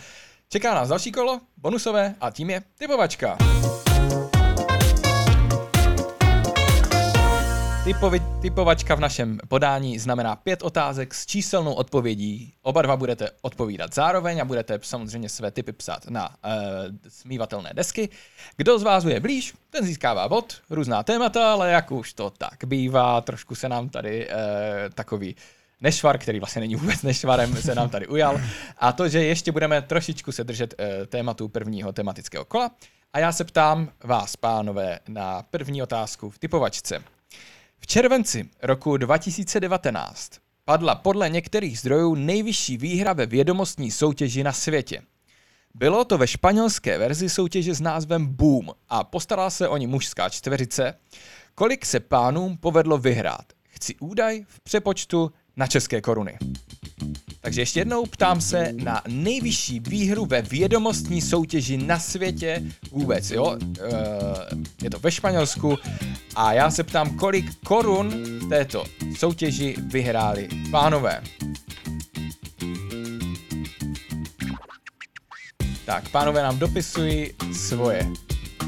[0.48, 3.38] Čeká nás další kolo, bonusové, a tím je typovačka.
[7.84, 12.54] Typovi, typovačka v našem podání znamená pět otázek s číselnou odpovědí.
[12.62, 16.34] Oba dva budete odpovídat zároveň a budete samozřejmě své typy psát na uh,
[17.08, 18.08] smívatelné desky.
[18.56, 22.64] Kdo z vás je blíž, ten získává bod, různá témata, ale jak už to tak
[22.66, 24.34] bývá, trošku se nám tady uh,
[24.94, 25.36] takový
[25.80, 28.40] nešvar, který vlastně není vůbec nešvarem, se nám tady ujal.
[28.78, 32.70] A to, že ještě budeme trošičku se držet uh, tématu prvního tematického kola.
[33.12, 37.02] A já se ptám vás, pánové, na první otázku v typovačce.
[37.82, 40.32] V červenci roku 2019
[40.64, 45.02] padla podle některých zdrojů nejvyšší výhra ve vědomostní soutěži na světě.
[45.74, 50.28] Bylo to ve španělské verzi soutěže s názvem Boom a postarala se o ní mužská
[50.28, 50.94] čtveřice.
[51.54, 53.44] Kolik se pánům povedlo vyhrát?
[53.68, 56.38] Chci údaj v přepočtu na české koruny.
[57.42, 63.56] Takže ještě jednou ptám se na nejvyšší výhru ve vědomostní soutěži na světě vůbec, jo?
[63.56, 63.88] E,
[64.82, 65.78] je to ve Španělsku
[66.34, 68.12] a já se ptám, kolik korun
[68.48, 68.84] této
[69.16, 71.22] soutěži vyhráli pánové.
[75.86, 78.08] Tak, pánové nám dopisují svoje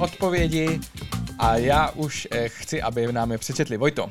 [0.00, 0.80] odpovědi
[1.38, 3.76] a já už eh, chci, aby nám je přečetli.
[3.76, 4.10] Vojto.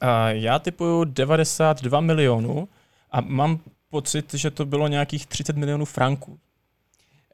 [0.00, 2.68] A já typuju 92 milionů
[3.12, 3.60] a mám
[3.96, 6.38] pocit, že to bylo nějakých 30 milionů franků.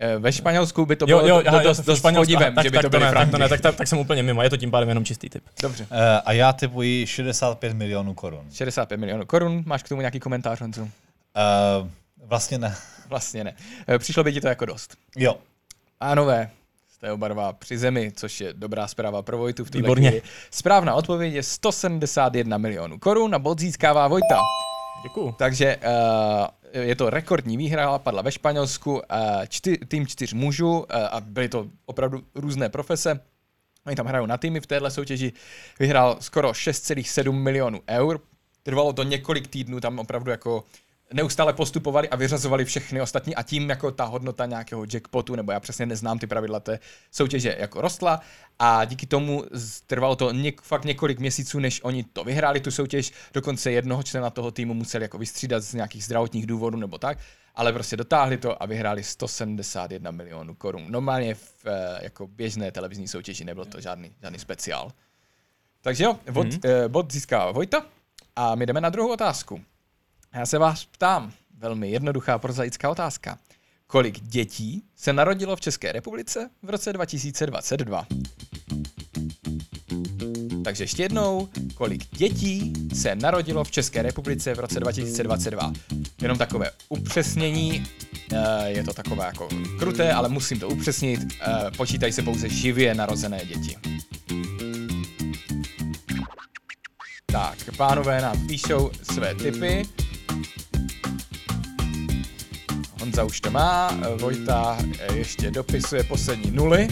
[0.01, 2.77] Eh, Ve Španělsku by to bylo jo, jo, do, dost, dost podivem, tak, že by
[2.77, 3.31] tak, to byly ne, franky.
[3.31, 5.29] tak, to ne, tak, tak, tak jsem úplně mimo, je to tím pádem jenom čistý
[5.31, 5.44] typ.
[5.62, 5.87] Dobře.
[5.90, 8.44] Eh, A já typuji 65 milionů korun.
[8.53, 9.62] 65 milionů korun.
[9.66, 10.90] Máš k tomu nějaký komentář, Honzu?
[11.37, 11.90] Eh,
[12.25, 12.75] Vlastně ne.
[13.09, 13.55] Vlastně ne.
[13.99, 14.97] Přišlo by ti to jako dost.
[15.16, 15.37] Jo.
[15.99, 16.51] Pánové,
[16.94, 20.09] jste oba dva při zemi, což je dobrá zpráva pro Vojtu v tuhle Výborně.
[20.11, 20.23] chvíli.
[20.51, 24.38] Správná odpověď je 171 milionů korun a bod získává Vojta.
[25.02, 25.32] Děkuju.
[25.38, 29.00] Takže uh, je to rekordní výhra, padla ve Španělsku, uh,
[29.48, 33.20] čty, tým čtyř mužů uh, a byly to opravdu různé profese.
[33.87, 35.32] Oni tam hrajou na týmy v téhle soutěži.
[35.78, 38.20] Vyhrál skoro 6,7 milionů eur.
[38.62, 40.64] Trvalo to několik týdnů, tam opravdu jako
[41.12, 45.61] neustále postupovali a vyřazovali všechny ostatní a tím jako ta hodnota nějakého jackpotu, nebo já
[45.61, 46.79] přesně neznám ty pravidla té
[47.11, 48.21] soutěže, jako rostla
[48.59, 49.44] a díky tomu
[49.87, 54.31] trvalo to něk, fakt několik měsíců, než oni to vyhráli tu soutěž, dokonce jednoho člena
[54.31, 57.18] toho týmu museli jako vystřídat z nějakých zdravotních důvodů nebo tak,
[57.55, 60.85] ale prostě dotáhli to a vyhráli 171 milionů korun.
[60.88, 64.92] Normálně v eh, jako běžné televizní soutěži nebyl to žádný, žádný speciál.
[65.81, 66.85] Takže jo, bod, mm-hmm.
[66.85, 67.87] eh, bod získá Vojta
[68.37, 69.61] a my jdeme na druhou otázku.
[70.35, 73.38] Já se vás ptám, velmi jednoduchá prozaická otázka.
[73.87, 78.07] Kolik dětí se narodilo v České republice v roce 2022?
[80.64, 85.73] Takže ještě jednou, kolik dětí se narodilo v České republice v roce 2022?
[86.23, 87.85] Jenom takové upřesnění,
[88.33, 92.95] eh, je to takové jako kruté, ale musím to upřesnit, eh, počítají se pouze živě
[92.95, 93.77] narozené děti.
[97.27, 99.88] Tak, pánové nám píšou své tipy.
[103.18, 104.78] Honza už to má, Vojta
[105.14, 106.88] ještě dopisuje poslední nuly.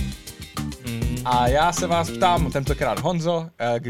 [0.86, 3.80] Mm, A já se vás ptám, tentokrát Honzo, eh,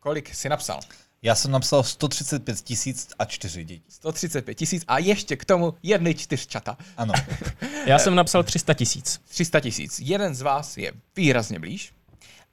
[0.00, 0.80] kolik jsi napsal?
[1.22, 3.82] Já jsem napsal 135 tisíc a čtyři děti.
[3.88, 6.76] 135 tisíc a ještě k tomu jedny čtyřčata.
[6.96, 7.14] Ano.
[7.86, 9.20] já jsem napsal 300 tisíc.
[9.28, 10.00] 300 tisíc.
[10.00, 11.92] Jeden z vás je výrazně blíž.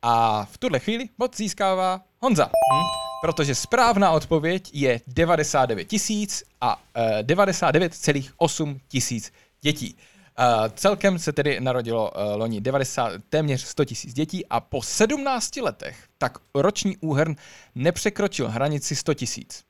[0.01, 2.45] A v tuhle chvíli bod získává Honza.
[2.45, 2.85] Hm?
[3.21, 9.95] Protože správná odpověď je 99 tisíc a eh, 99,8 tisíc dětí.
[10.39, 15.55] Uh, celkem se tedy narodilo uh, loni 90, téměř 100 tisíc dětí a po 17
[15.55, 17.35] letech tak roční úhrn
[17.75, 19.63] nepřekročil hranici 100 tisíc.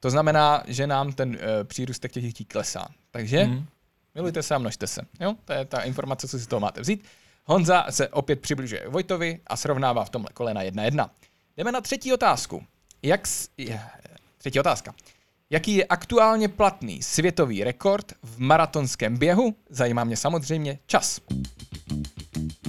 [0.00, 2.88] To znamená, že nám ten uh, přírůstek těch dětí klesá.
[3.10, 3.66] Takže Mm.
[4.14, 5.02] Milujte se a množte se.
[5.20, 5.34] Jo?
[5.44, 7.04] To je ta informace, co si z toho máte vzít.
[7.44, 11.10] Honza se opět přibližuje Vojtovi a srovnává v tomhle kole na 1-1.
[11.56, 12.64] Jdeme na třetí otázku.
[13.02, 13.28] Jak
[14.38, 14.94] Třetí otázka.
[15.50, 19.54] Jaký je aktuálně platný světový rekord v maratonském běhu?
[19.70, 21.20] Zajímá mě samozřejmě čas.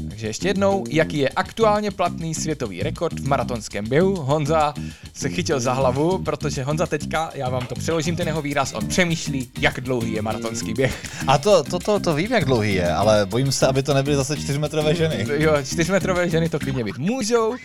[0.10, 4.16] Takže ještě jednou, jaký je aktuálně platný světový rekord v maratonském běhu?
[4.16, 4.74] Honza
[5.14, 8.88] se chytil za hlavu, protože Honza teďka, já vám to přeložím ten jeho výraz, on
[8.88, 11.24] přemýšlí, jak dlouhý je maratonský běh.
[11.28, 14.16] A to, to, to, to vím, jak dlouhý je, ale bojím se, aby to nebyly
[14.16, 15.26] zase čtyřmetrové ženy.
[15.34, 17.56] Jo, čtyřmetrové ženy to klidně být můžou.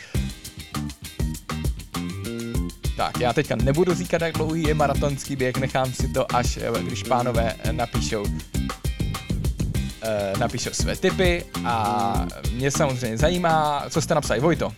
[2.96, 6.83] Tak, já teďka nebudu říkat, jak dlouhý je maratonský běh, nechám si to až, eh,
[6.83, 8.24] když pánové eh, napíšou
[10.02, 14.72] eh, napíšou své tipy a mě samozřejmě zajímá, co jste napsali, Vojto.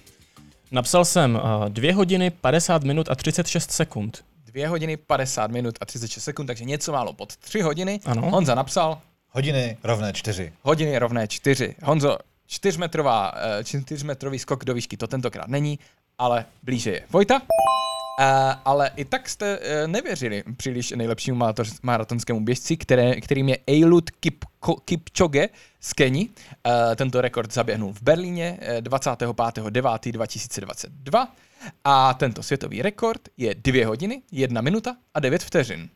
[0.71, 4.25] Napsal jsem uh, 2 hodiny, 50 minut a 36 sekund.
[4.47, 8.01] 2 hodiny, 50 minut a 36 sekund, takže něco málo pod 3 hodiny.
[8.05, 8.31] Ano.
[8.31, 8.99] Honza napsal
[9.31, 10.53] Hodiny rovné čtyři.
[10.63, 11.75] hodiny rovné 4.
[11.83, 15.79] Honzo, čtyřmetrová, eh, čtyřmetrový skok do výšky to tentokrát není,
[16.19, 17.03] ale blíže je.
[17.11, 17.41] Vojta?
[18.65, 24.11] Ale i tak jste uh, nevěřili příliš nejlepšímu marato- maratonskému běžci, které, kterým je Eilud
[24.11, 25.49] Kip- Kipchoge
[25.81, 26.29] z Keni.
[26.29, 26.33] Uh,
[26.97, 31.27] tento rekord zaběhnul v Berlíně uh, 25.9.2022
[31.85, 35.89] a tento světový rekord je 2 hodiny, 1 minuta a 9 vteřin.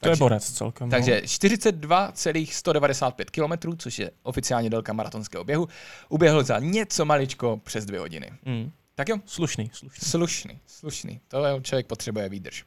[0.00, 0.90] To je borec celkem.
[0.90, 5.68] Takže 42,195 km, což je oficiálně délka maratonského běhu,
[6.08, 8.30] uběhl za něco maličko přes dvě hodiny.
[8.44, 8.70] Mm.
[8.98, 10.08] Tak jo, Slušný, slušný.
[10.08, 11.20] slušný, slušný.
[11.28, 12.64] To je, člověk potřebuje výdrž.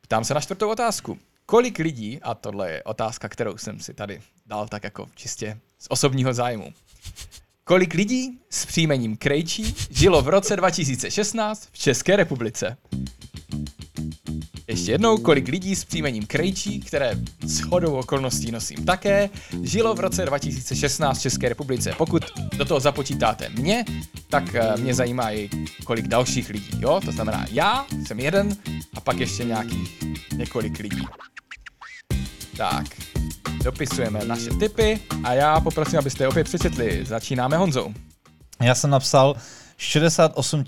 [0.00, 1.18] Ptám se na čtvrtou otázku.
[1.46, 5.86] Kolik lidí, a tohle je otázka, kterou jsem si tady dal tak jako čistě z
[5.88, 6.72] osobního zájmu.
[7.64, 12.76] Kolik lidí s příjmením Krejčí žilo v roce 2016 v České republice?
[14.76, 17.14] Ještě jednou, kolik lidí s příjmením Krejčí, které
[17.46, 19.30] s chodou okolností nosím také,
[19.62, 21.92] žilo v roce 2016 v České republice.
[21.98, 22.24] Pokud
[22.56, 23.84] do toho započítáte mě,
[24.28, 25.50] tak eh, mě zajímá i
[25.84, 27.00] kolik dalších lidí, jo?
[27.04, 28.56] To znamená, já jsem jeden
[28.94, 30.02] a pak ještě nějakých
[30.36, 31.02] několik lidí.
[32.56, 32.86] Tak,
[33.64, 37.04] dopisujeme naše tipy a já poprosím, abyste je opět přečetli.
[37.04, 37.94] Začínáme Honzou.
[38.62, 39.36] Já jsem napsal
[39.76, 40.64] 68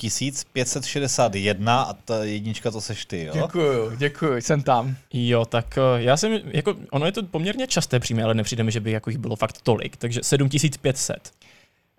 [0.53, 3.33] 561 a ta jednička to seš ty, jo?
[3.47, 4.97] Děkuju, děkuju, jsem tam.
[5.13, 8.73] Jo, tak eh, já jsem, jako, ono je to poměrně časté příjmy, ale nepřijde mi,
[8.73, 11.33] že by jako jich bylo fakt tolik, takže 7500.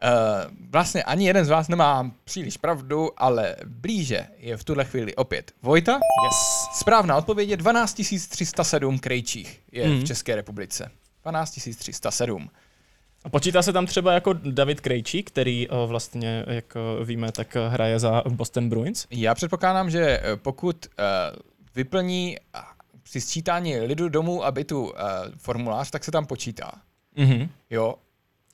[0.04, 0.10] Uh,
[0.70, 5.52] vlastně ani jeden z vás nemá příliš pravdu, ale blíže je v tuhle chvíli opět
[5.62, 5.94] Vojta.
[5.94, 6.36] Yes.
[6.80, 10.00] Správná odpověď je 12 307 krejčích je Mhm.
[10.00, 10.92] v České republice.
[11.24, 12.50] 12 307.
[13.24, 17.56] A počítá se tam třeba jako David Krejčí, který o, vlastně, jak o, víme, tak
[17.56, 19.06] o, hraje za Boston Bruins.
[19.12, 20.86] Já předpokládám, že eh, pokud
[21.76, 22.38] vyplní
[23.04, 24.94] při sčítání lidu domů a bytu
[25.38, 26.72] formulář, tak se tam počítá.
[27.16, 27.50] Mhm.
[27.70, 27.96] Jo.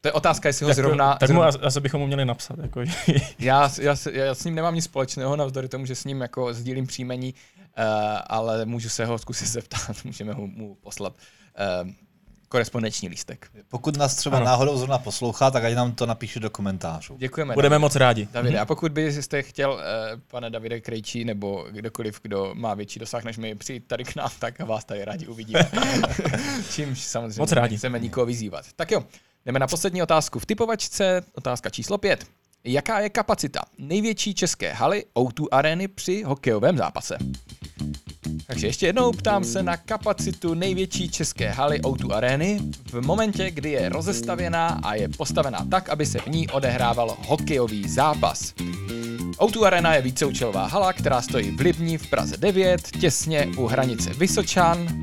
[0.01, 1.15] To je otázka, jestli ho Tak, zrovna...
[1.15, 2.57] tak mu zrovna asi, bychom mu měli napsat.
[2.61, 2.81] Jako,
[3.39, 6.53] já, já, s- já, s ním nemám nic společného, navzdory tomu, že s ním jako
[6.53, 7.83] sdílím příjmení, uh,
[8.27, 11.13] ale můžu se ho zkusit zeptat, můžeme ho, mu poslat
[11.83, 11.89] uh,
[12.55, 13.47] korespondenční lístek.
[13.69, 14.45] Pokud nás třeba Ano.
[14.45, 17.17] náhodou zrovna poslouchá, tak ať nám to napíše do komentářů.
[17.17, 17.53] Děkujeme.
[17.53, 18.27] Budeme moc rádi.
[18.31, 19.79] Davide, a pokud byste chtěl, uh,
[20.27, 24.29] pane Davide Krejčí, nebo kdokoliv, kdo má větší dosah než my, přijít tady k nám,
[24.39, 25.69] tak vás tady rádi uvidíme.
[26.71, 27.73] Čímž samozřejmě Moc rádi.
[27.73, 28.65] nechceme nikoho vyzývat.
[28.75, 29.03] Tak jo,
[29.45, 32.25] jdeme na poslední otázku v typovačce, otázka číslo 5.
[32.63, 37.17] Jaká je kapacita největší české haly O2 Areny při hokejovém zápase?
[38.47, 42.59] Takže ještě jednou ptám se na kapacitu největší české haly O2 Areny
[42.91, 47.89] v momentě, kdy je rozestavěná a je postavená tak, aby se v ní odehrával hokejový
[47.89, 48.53] zápas.
[49.37, 54.09] O2 Arena je víceúčelová hala, která stojí v Libni v Praze 9, těsně u hranice
[54.13, 55.01] Vysočan.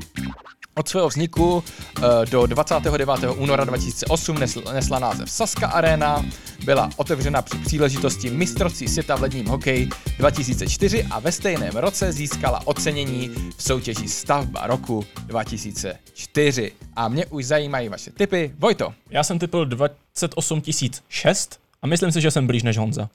[0.75, 1.63] Od svého vzniku
[1.97, 3.09] eh, do 29.
[3.37, 6.25] února 2008 nesl- nesla název Saska Arena,
[6.65, 12.67] byla otevřena při příležitosti mistrovství světa v ledním hokeji 2004 a ve stejném roce získala
[12.67, 16.71] ocenění v soutěži Stavba roku 2004.
[16.95, 18.53] A mě už zajímají vaše tipy.
[18.59, 20.61] Vojto, Já jsem typil 28
[21.09, 23.09] 006 a myslím si, že jsem blíž než Honza.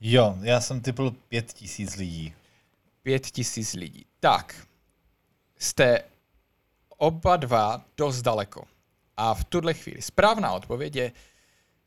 [0.00, 2.32] Jo, já jsem typl 5000 lidí.
[3.02, 4.04] pět tisíc lidí.
[4.20, 4.54] Tak,
[5.58, 6.00] jste
[7.02, 8.64] oba dva dost daleko.
[9.16, 11.12] A v tuhle chvíli správná odpověď je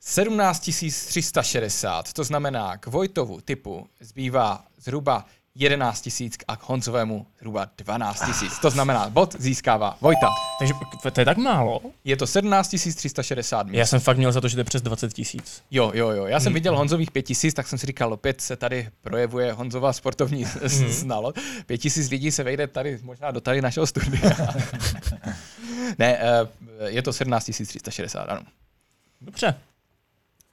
[0.00, 5.26] 17 360, to znamená k Vojtovu typu zbývá zhruba
[5.58, 8.58] 11 tisíc a k Honzovému zhruba 12 tisíc.
[8.58, 10.28] To znamená, bod získává Vojta.
[10.58, 10.74] Takže
[11.12, 11.80] to je tak málo?
[12.04, 13.78] Je to 17 360 míst.
[13.78, 15.62] Já jsem fakt měl za to, že to je přes 20 tisíc.
[15.70, 16.26] Jo, jo, jo.
[16.26, 19.92] Já jsem viděl Honzových pět tisíc, tak jsem si říkal, opět se tady projevuje Honzová
[19.92, 20.68] sportovní mm.
[20.88, 21.38] znalost.
[21.66, 24.30] Pět tisíc lidí se vejde tady, možná do tady našeho studia.
[25.98, 26.48] ne, eh,
[26.86, 28.42] je to 17 360, ano.
[29.20, 29.54] Dobře.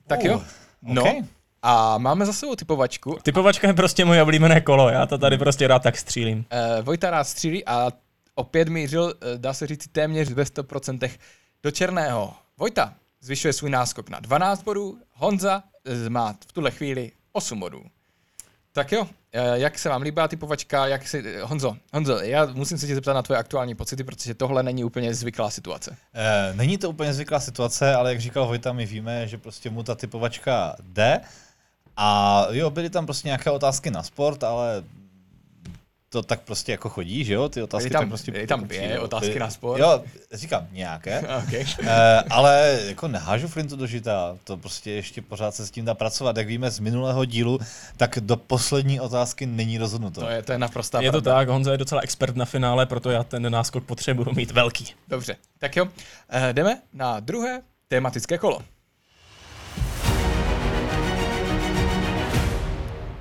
[0.08, 0.44] Tak Uh, jo.
[0.82, 1.26] No, ok.
[1.65, 3.17] A máme za sebou typovačku.
[3.23, 6.38] Typovačka je prostě moje oblíbené kolo, já to tady prostě rád tak střílím.
[6.78, 7.91] Uh, Vojta rád střílí a
[8.36, 11.10] opět mířil, eh, dá se říct, téměř ve 100%
[11.63, 12.34] do černého.
[12.58, 15.63] Vojta zvyšuje svůj náskok na 12 bodů, Honza
[16.06, 17.84] eh, má v tuhle chvíli 8 bodů.
[18.76, 19.08] Tak jo,
[19.54, 23.21] jak se vám líbá typovačka, jak si, Honzo, Honzo, já musím se tě zeptat na
[23.21, 25.97] tvoje aktuální pocity, protože tohle není úplně zvyklá situace.
[26.13, 29.84] Eh, Není to úplně zvyklá situace, ale jak říkal Vojta, my víme, že prostě mu
[29.84, 31.21] ta typovačka jde.
[31.97, 34.84] A jo, byly tam prostě nějaké otázky na sport, ale
[36.10, 37.49] to tak prostě jako chodí, že jo?
[37.49, 38.32] Ty otázky Byly tam- tak prostě...
[38.32, 39.79] byly tam dvě otázky na sport.
[39.79, 41.23] Jo, říkám nějaké.
[41.47, 41.65] Okay.
[41.88, 45.93] Eh, ale jako nehážu flintu do žita, to prostě ještě pořád se s tím dá
[45.93, 46.38] pracovat.
[46.38, 47.60] Jak víme z minulého dílu,
[47.97, 50.21] tak do poslední otázky není rozhodnuto.
[50.21, 51.39] To je, to je naprostá Je to pravda.
[51.39, 54.86] tak, Honza je docela expert na finále, proto já ten náskok potřebuji mít velký.
[55.08, 55.88] Dobře, tak jo,
[56.29, 58.62] eh, jdeme na druhé tematické kolo.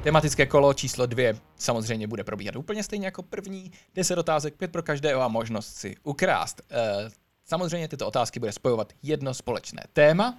[0.02, 3.72] Tematické kolo číslo dvě samozřejmě bude probíhat úplně stejně jako první.
[3.94, 6.60] 10 otázek, pět pro každého a možnost si ukrást.
[6.70, 7.08] Eh,
[7.44, 10.38] Samozřejmě tyto otázky bude spojovat jedno společné téma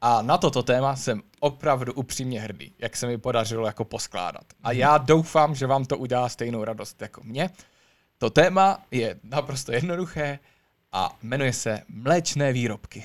[0.00, 4.44] a na toto téma jsem opravdu upřímně hrdý, jak se mi podařilo jako poskládat.
[4.64, 7.50] A já doufám, že vám to udělá stejnou radost jako mě.
[8.18, 10.38] To téma je naprosto jednoduché
[10.92, 13.04] a jmenuje se mléčné výrobky.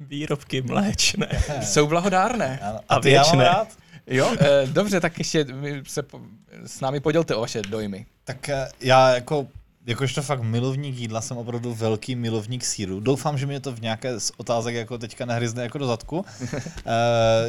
[0.00, 1.28] Výrobky mléčné.
[1.62, 2.60] Jsou blahodárné.
[2.88, 3.50] A mám věčné.
[4.10, 5.46] Jo, eh, dobře, tak ještě
[5.86, 6.20] se po,
[6.66, 8.06] s námi podělte o vaše dojmy.
[8.24, 9.46] Tak eh, já jako,
[9.86, 13.00] jakožto fakt milovník jídla jsem opravdu velký milovník síru.
[13.00, 16.18] Doufám, že mě to v nějaké z otázek jako teďka nehryzne jako do zadku.
[16.18, 16.24] uh,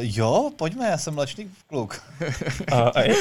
[0.00, 2.02] jo, pojďme, já jsem mlečný kluk.
[2.72, 3.14] A, a je,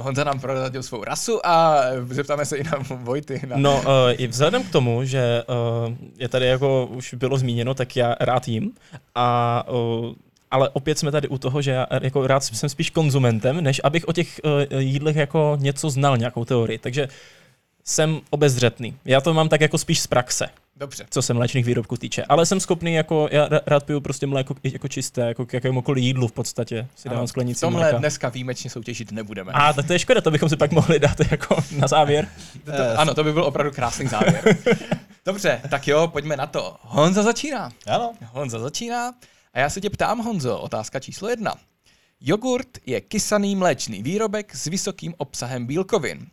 [0.00, 3.40] Honza nám prozradil svou rasu a zeptáme se i na Vojty.
[3.46, 3.56] Na...
[3.56, 3.84] no, uh,
[4.16, 8.48] i vzhledem k tomu, že uh, je tady jako už bylo zmíněno, tak já rád
[8.48, 8.72] jím.
[9.14, 10.14] A uh,
[10.50, 14.08] ale opět jsme tady u toho, že já jako rád jsem spíš konzumentem, než abych
[14.08, 14.40] o těch
[14.72, 16.78] uh, jídlech jako něco znal, nějakou teorii.
[16.78, 17.08] Takže
[17.84, 18.96] jsem obezřetný.
[19.04, 21.06] Já to mám tak jako spíš z praxe, Dobře.
[21.10, 22.24] co se mléčných výrobků týče.
[22.24, 26.28] Ale jsem schopný, jako, já rád piju prostě mléko jako čisté, jako k jakémukoliv jídlu
[26.28, 26.86] v podstatě.
[26.96, 27.98] Si dávám Ano, sklenici v tomhle mléka.
[27.98, 29.52] dneska výjimečně soutěžit nebudeme.
[29.52, 32.28] A tak to je škoda, to bychom si pak mohli dát jako na závěr.
[32.64, 34.56] To, ano, to by byl opravdu krásný závěr.
[35.26, 36.76] Dobře, tak jo, pojďme na to.
[36.82, 37.70] Honza začíná.
[37.86, 39.12] Ano, Honza začíná
[39.56, 41.54] a já se tě ptám, Honzo, otázka číslo jedna.
[42.20, 46.26] Jogurt je kysaný mléčný výrobek s vysokým obsahem bílkovin.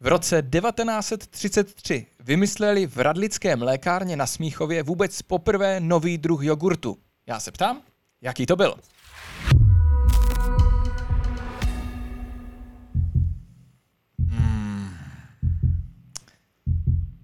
[0.00, 6.98] V roce 1933 vymysleli v Radlické mlékárně na Smíchově vůbec poprvé nový druh jogurtu.
[7.26, 7.82] Já se ptám,
[8.22, 8.74] jaký to byl?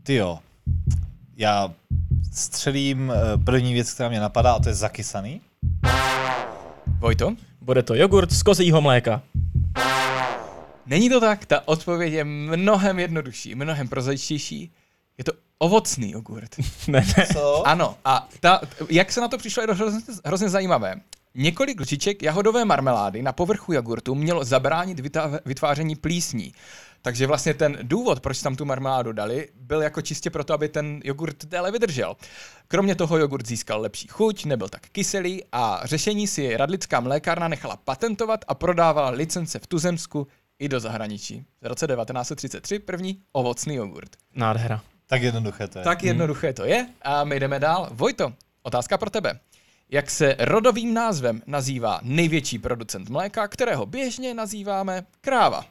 [0.02, 0.38] ty jo.
[1.36, 1.74] Já
[2.32, 5.40] střelím eh, první věc, která mě napadá, a to je zakysaný.
[6.98, 7.34] Vojto?
[7.60, 9.22] Bude to jogurt z kozího mléka.
[10.86, 14.72] Není to tak, ta odpověď je mnohem jednodušší, mnohem prozaičtější.
[15.18, 16.56] Je to ovocný jogurt.
[16.88, 17.26] ne, ne.
[17.32, 17.66] Co?
[17.66, 20.94] Ano, a ta, jak se na to přišlo, je to hrozně, hrozně zajímavé.
[21.34, 26.52] Několik lžiček jahodové marmelády na povrchu jogurtu mělo zabránit vytá- vytváření plísní.
[27.02, 31.00] Takže vlastně ten důvod, proč tam tu marmeládu dali, byl jako čistě proto, aby ten
[31.04, 32.16] jogurt déle vydržel.
[32.68, 37.76] Kromě toho jogurt získal lepší chuť, nebyl tak kyselý a řešení si radlická mlékárna nechala
[37.76, 40.26] patentovat a prodávala licence v tuzemsku
[40.58, 41.44] i do zahraničí.
[41.60, 44.10] V roce 1933 první ovocný jogurt.
[44.34, 44.80] Nádhera.
[45.06, 45.84] Tak jednoduché to je.
[45.84, 47.88] Tak jednoduché to je a my jdeme dál.
[47.90, 49.40] Vojto, otázka pro tebe.
[49.90, 55.64] Jak se rodovým názvem nazývá největší producent mléka, kterého běžně nazýváme kráva?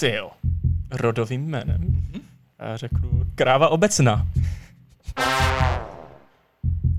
[0.00, 0.30] Ty jo.
[0.90, 2.06] Rodovým jménem.
[2.58, 4.26] Já řeknu kráva obecná.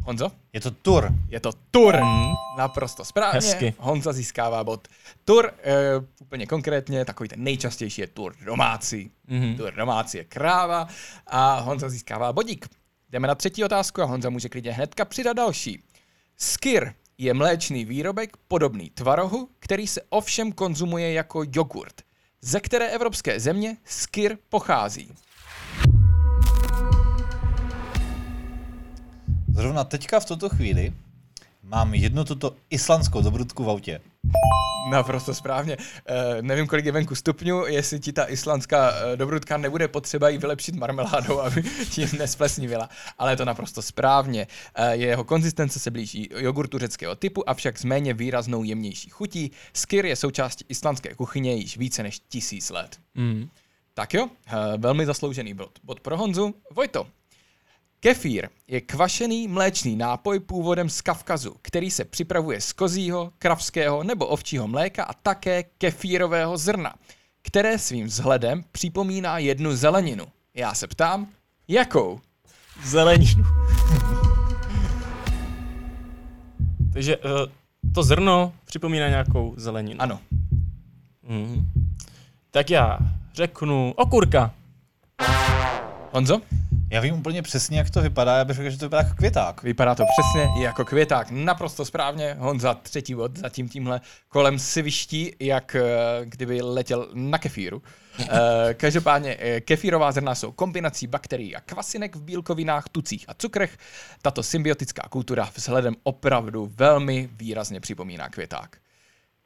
[0.01, 0.31] Honzo?
[0.53, 1.11] Je to tur.
[1.27, 2.03] Je to Tur.
[2.03, 2.33] Mm.
[2.57, 3.35] Naprosto správně.
[3.35, 3.73] Hezky.
[3.77, 4.87] Honza získává bod.
[5.25, 5.73] Tur, e,
[6.21, 9.11] úplně konkrétně, takový ten nejčastější je tur domácí.
[9.27, 9.55] Mhm.
[9.57, 10.87] Tur domácí je kráva
[11.27, 12.67] a Honza získává bodík.
[13.09, 15.83] Jdeme na třetí otázku a Honza může klidně hnedka přidat další.
[16.37, 22.01] Skyr je mléčný výrobek podobný tvarohu, který se ovšem konzumuje jako jogurt.
[22.43, 25.13] Ze které evropské země skyr pochází?
[29.54, 30.93] Zrovna teďka v tuto chvíli
[31.63, 34.01] mám jednu tuto islandskou dobrutku v autě.
[34.89, 35.77] Naprosto správně.
[36.05, 40.38] E, nevím, kolik je venku stupňů, jestli ti ta islandská e, dobrutka nebude potřeba jí
[40.38, 42.89] vylepšit marmeládou, aby ti nesplesnivila.
[43.17, 44.47] Ale je to naprosto správně.
[44.75, 49.51] E, jeho konzistence se blíží jogurtu řeckého typu, avšak s méně výraznou jemnější chutí.
[49.73, 52.99] Skyr je součástí islandské kuchyně již více než tisíc let.
[53.15, 53.49] Mm.
[53.93, 55.79] Tak jo, e, velmi zasloužený bod.
[55.84, 56.55] Bod pro Honzu.
[56.71, 57.07] Vojto.
[58.03, 64.27] Kefír je kvašený mléčný nápoj původem z Kavkazu, který se připravuje z kozího, kravského nebo
[64.27, 66.93] ovčího mléka a také kefírového zrna,
[67.41, 70.25] které svým vzhledem připomíná jednu zeleninu.
[70.53, 71.27] Já se ptám,
[71.67, 72.19] jakou?
[72.85, 73.43] Zeleninu.
[76.93, 77.31] Takže uh,
[77.93, 80.01] to zrno připomíná nějakou zeleninu.
[80.01, 80.19] Ano,
[81.29, 81.69] Mm.
[82.51, 82.99] Tak já
[83.33, 84.53] řeknu okurka.
[86.11, 86.41] Honzo?
[86.91, 89.63] Já vím úplně přesně, jak to vypadá, já bych řekl, že to vypadá jako květák.
[89.63, 91.27] Vypadá to přesně jako květák.
[91.32, 92.36] Naprosto správně.
[92.39, 95.81] Honza třetí bod zatím tímhle kolem si vyští, jak eh,
[96.23, 97.81] kdyby letěl na kefíru.
[98.19, 103.77] Eh, Každopádně eh, kefírová zrna jsou kombinací bakterií a kvasinek v bílkovinách, tucích a cukrech.
[104.21, 108.77] Tato symbiotická kultura vzhledem opravdu velmi výrazně připomíná květák.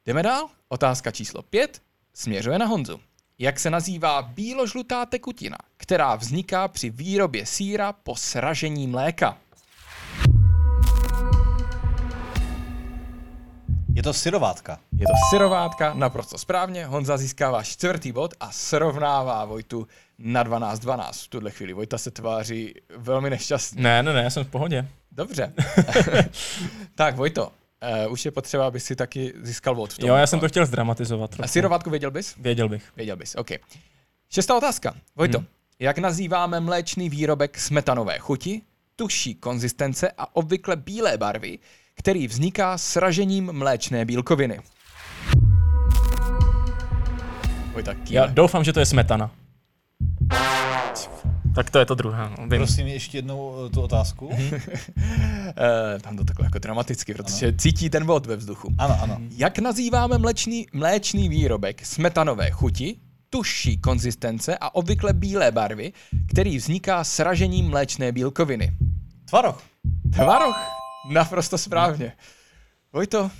[0.06, 0.48] Jdeme dál.
[0.68, 1.82] Otázka číslo 5
[2.14, 3.00] směřuje na Honzu.
[3.38, 9.38] Jak se nazývá bíložlutá tekutina, která vzniká při výrobě síra po sražení mléka?
[13.94, 14.78] Je to syrovátka.
[14.92, 16.86] Je to syrovátka, naprosto správně.
[16.86, 19.86] Honza získává čtvrtý bod a srovnává Vojtu
[20.18, 21.72] na 12-12 v tuhle chvíli.
[21.72, 23.82] Vojta se tváří velmi nešťastně.
[23.82, 24.88] Ne, ne, ne, já jsem v pohodě.
[25.12, 25.52] Dobře.
[26.94, 27.52] tak, Vojto,
[28.06, 30.08] uh, už je potřeba, aby si taky získal bod v tom.
[30.08, 31.32] Jo, já jsem to chtěl zdramatizovat.
[31.32, 31.48] A trochu.
[31.48, 32.34] syrovátku věděl bys?
[32.38, 32.92] Věděl bych.
[32.96, 33.50] Věděl bys, OK.
[34.30, 34.94] Šestá otázka.
[35.16, 35.46] Vojto, hmm.
[35.78, 38.62] jak nazýváme mléčný výrobek smetanové chuti,
[38.96, 41.58] tuší konzistence a obvykle bílé barvy,
[41.94, 44.60] který vzniká sražením mléčné bílkoviny?
[47.72, 48.28] Vojta, Já kýle.
[48.34, 49.30] doufám, že to je smetana.
[51.56, 52.30] Tak to je to druhé.
[52.30, 52.36] No.
[52.36, 52.48] Vím.
[52.48, 54.30] Prosím ještě jednou eh, tu otázku.
[55.58, 57.56] Eh, tam to takhle jako dramaticky, protože ano.
[57.58, 58.74] cítí ten bod ve vzduchu.
[58.78, 59.18] Ano, ano.
[59.30, 62.96] Jak nazýváme mléčný, mléčný výrobek smetanové chuti,
[63.30, 65.92] tuší konzistence a obvykle bílé barvy,
[66.28, 68.72] který vzniká sražením mléčné bílkoviny?
[69.28, 69.62] Tvaroh.
[70.14, 70.56] Tvaroh.
[71.10, 72.12] Naprosto správně.
[72.92, 73.30] Vojto,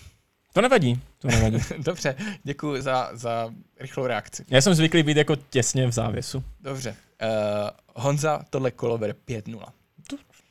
[0.52, 1.00] To nevadí.
[1.18, 1.58] To nevadí.
[1.78, 2.14] dobře,
[2.44, 3.50] děkuji za, za
[3.80, 4.44] rychlou reakci.
[4.50, 6.44] Já jsem zvyklý být jako těsně v závěsu.
[6.60, 6.96] Dobře.
[7.22, 9.64] Uh, Honza tohle kolo bere 5-0.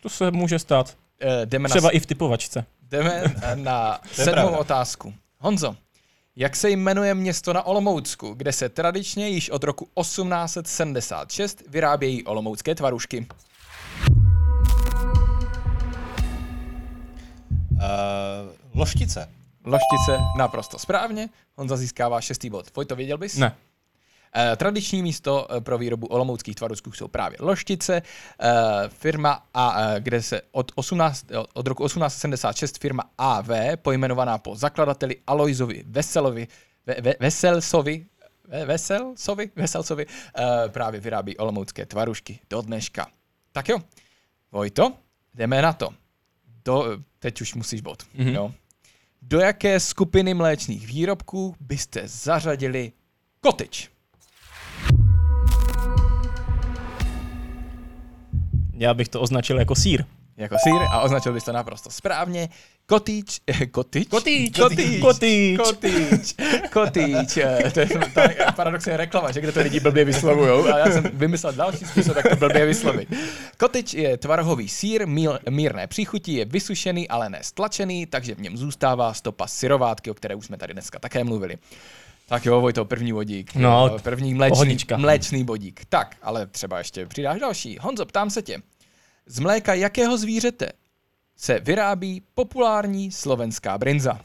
[0.01, 0.97] To se může stát.
[1.23, 2.65] Uh, jdeme Třeba na, i v typovačce.
[2.81, 3.23] jdeme
[3.55, 5.13] na sedmou otázku.
[5.39, 5.75] Honzo,
[6.35, 12.75] jak se jmenuje město na Olomoucku, kde se tradičně již od roku 1876 vyrábějí olomoucké
[12.75, 13.27] tvarušky?
[17.71, 17.79] Uh,
[18.73, 19.29] loštice.
[19.65, 21.29] Loštice naprosto správně.
[21.55, 22.75] Honza získává šestý bod.
[22.75, 23.35] Vojto, věděl bys?
[23.37, 23.55] Ne.
[24.37, 28.01] Eh, Tradiční místo eh, pro výrobu olomouckých tvarusků jsou právě Loštice.
[28.39, 28.49] Eh,
[28.87, 35.17] Firma, a, kde se od, 18, eh, od roku 1876 firma AV, pojmenovaná po zakladateli
[35.27, 36.47] Alojzovi Veselovi,
[36.85, 38.05] ve, ve, Veselsovi,
[38.47, 40.05] ve, Veselsovi, Veselsovi,
[40.67, 43.07] právě vyrábí olomoucké tvarušky do dneška.
[43.51, 43.79] Tak jo,
[44.51, 44.93] Vojto,
[45.33, 45.89] jdeme na to.
[46.65, 46.85] Do,
[47.19, 48.03] teď už musíš bod.
[48.13, 48.29] Mhm.
[48.29, 48.51] Jo.
[49.21, 52.91] Do jaké skupiny mléčných výrobků byste zařadili
[53.39, 53.94] kotič?
[58.77, 60.03] Já bych to označil jako sír.
[60.37, 62.49] Jako sír a označil bys to naprosto správně.
[62.85, 64.07] Kotič, eh, kotič?
[64.07, 65.57] Kotič, kotič, kotič.
[65.57, 66.35] kotič,
[66.73, 67.37] kotič.
[67.37, 67.87] eh, To je
[68.45, 70.65] ta paradoxně reklama, že kde to lidi blbě vyslovujou.
[70.67, 73.09] A já jsem vymyslel další způsob, jak to blbě vyslovit.
[73.57, 78.57] Kotič je tvarohový sír, míl, mírné příchutí, je vysušený, ale ne stlačený, takže v něm
[78.57, 81.57] zůstává stopa syrovátky, o které už jsme tady dneska také mluvili.
[82.27, 83.55] Tak jo, Vojto, první bodík.
[83.55, 85.85] No, první mléčný, mléčný bodík.
[85.89, 87.77] Tak, ale třeba ještě přidáš další.
[87.81, 88.61] Honzo, ptám se tě.
[89.25, 90.71] Z mléka jakého zvířete
[91.37, 94.21] se vyrábí populární slovenská brinza?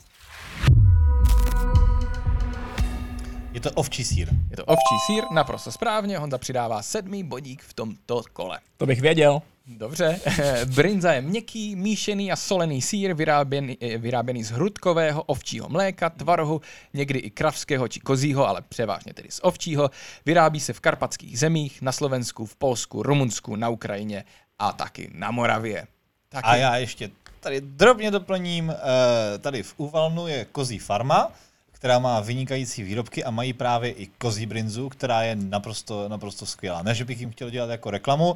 [3.53, 4.29] Je to ovčí sír.
[4.51, 6.19] Je to ovčí sír, naprosto správně.
[6.19, 8.59] Honza přidává sedmý bodík v tomto kole.
[8.77, 9.43] To bych věděl.
[9.77, 10.21] Dobře.
[10.75, 16.61] Brinza je měkký, míšený a solený sír, vyráběný, eh, vyráběný z hrudkového ovčího mléka, tvarohu,
[16.95, 19.91] někdy i kravského či kozího, ale převážně tedy z ovčího.
[20.27, 24.25] Vyrábí se v karpatských zemích, na Slovensku, v Polsku, Rumunsku, na Ukrajině
[24.59, 25.87] a taky na Moravě.
[26.29, 26.47] Taky.
[26.47, 27.11] A já ještě
[27.41, 31.33] tady drobně doplním, eh, tady v Uvalnu je kozí farma,
[31.73, 36.83] která má vynikající výrobky a mají právě i kozí brinzu, která je naprosto, naprosto skvělá.
[36.83, 38.35] Ne, že bych jim chtěl dělat jako reklamu,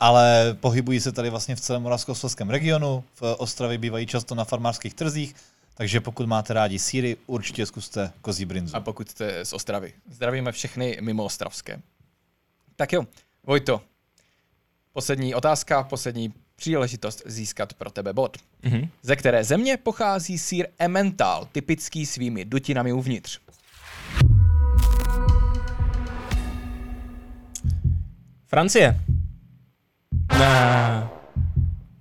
[0.00, 4.94] ale pohybují se tady vlastně v celém moravskoslezském regionu, v Ostravě bývají často na farmářských
[4.94, 5.34] trzích,
[5.74, 8.76] takže pokud máte rádi síry, určitě zkuste kozí brinzu.
[8.76, 9.92] A pokud jste z Ostravy.
[10.10, 11.80] Zdravíme všechny mimo ostravské.
[12.76, 13.06] Tak jo,
[13.44, 13.80] Vojto,
[14.92, 18.36] poslední otázka, poslední příležitost získat pro tebe bod.
[18.62, 18.88] Mhm.
[19.02, 23.40] Ze které země pochází sír Emmental, typický svými dutinami uvnitř?
[28.46, 29.00] Francie.
[30.38, 31.08] Ne.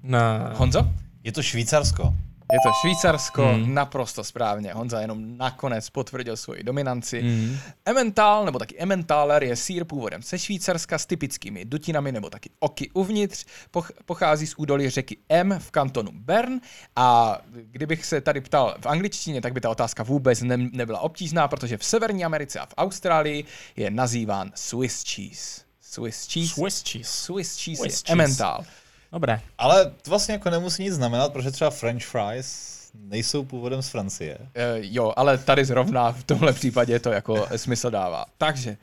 [0.03, 0.49] Ne.
[0.53, 0.87] Honzo?
[1.23, 2.13] Je to Švýcarsko.
[2.53, 3.61] Je to Švýcarsko, Hmm.
[3.63, 3.73] mm.
[3.73, 4.73] naprosto správně.
[4.73, 7.21] Honza jenom nakonec potvrdil svoji dominanci.
[7.23, 7.57] Mm.
[7.85, 12.89] Emmental, nebo taky Emmentaler, je sír původem ze Švýcarska s typickými dutinami nebo taky oky
[12.93, 13.45] uvnitř.
[13.71, 16.53] Poch- pochází z údolí řeky M v kantonu Bern
[16.95, 21.47] a kdybych se tady ptal v angličtině, tak by ta otázka vůbec ne- nebyla obtížná,
[21.47, 23.43] protože v Severní Americe a v Austrálii
[23.75, 25.61] je nazýván Swiss cheese.
[25.91, 26.53] Swiss cheese.
[26.53, 27.09] Swiss cheese.
[27.09, 28.13] Swiss cheese Swiss je cheese.
[28.13, 28.65] Emmental.
[29.11, 29.41] Dobré.
[29.57, 34.37] Ale to vlastně jako nemusí nic znamenat, protože třeba french fries nejsou původem z Francie.
[34.39, 34.45] Uh,
[34.77, 38.25] jo, ale tady zrovna v tomhle případě to jako smysl dává.
[38.37, 38.77] Takže,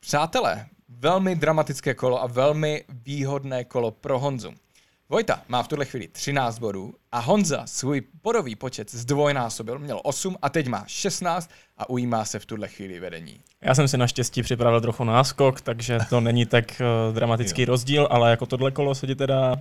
[0.00, 4.54] přátelé, velmi dramatické kolo a velmi výhodné kolo pro Honzu.
[5.12, 10.36] Vojta má v tuhle chvíli 13 bodů a Honza svůj bodový počet zdvojnásobil, měl 8
[10.42, 13.40] a teď má 16 a ujímá se v tuhle chvíli vedení.
[13.60, 18.30] Já jsem si naštěstí připravil trochu náskok, takže to není tak uh, dramatický rozdíl, ale
[18.30, 19.56] jako tohle kolo se ti teda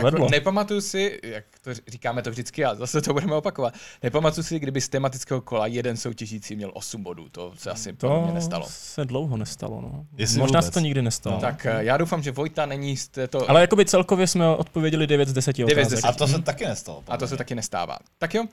[0.00, 0.24] povedlo.
[0.24, 4.58] Jako, nepamatuju si, jak to říkáme to vždycky a zase to budeme opakovat, nepamatuju si,
[4.58, 8.32] kdyby z tematického kola jeden soutěžící měl 8 bodů, to se asi to to mě
[8.32, 8.66] nestalo.
[8.68, 10.06] se dlouho nestalo, no.
[10.16, 10.64] Jestli Možná vůbec.
[10.64, 11.40] se to nikdy nestalo.
[11.40, 13.50] Tak eh, já doufám, že Vojta není z této...
[13.50, 15.96] Ale jakoby celkově jsme odpověděli 9 z 10 9 z otázek.
[15.96, 16.08] 10.
[16.08, 17.04] A to se taky nestalo.
[17.08, 17.98] A to se taky nestává.
[18.18, 18.44] Tak jo,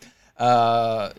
[0.42, 0.46] Uh,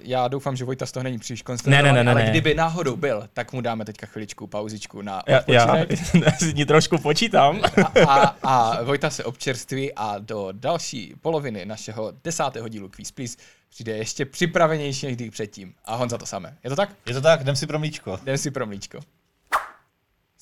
[0.02, 2.30] já doufám, že Vojta z toho není příliš konsternovaný, Ne, ne, ne, ale ne.
[2.30, 5.90] kdyby náhodou byl, tak mu dáme teďka chviličku pauzičku na Já, já, odpočinek.
[6.24, 7.60] já si ní trošku počítám.
[7.84, 13.36] A, a, a Vojta se občerství a do další poloviny našeho desátého dílu Quiz Please
[13.70, 15.74] přijde ještě připravenější než kdy předtím.
[15.84, 16.56] A Honza to samé.
[16.64, 16.90] Je to tak?
[17.06, 18.18] Je to tak, jdem si pro mlíčko.
[18.22, 19.00] Jdem si pro mlíčko.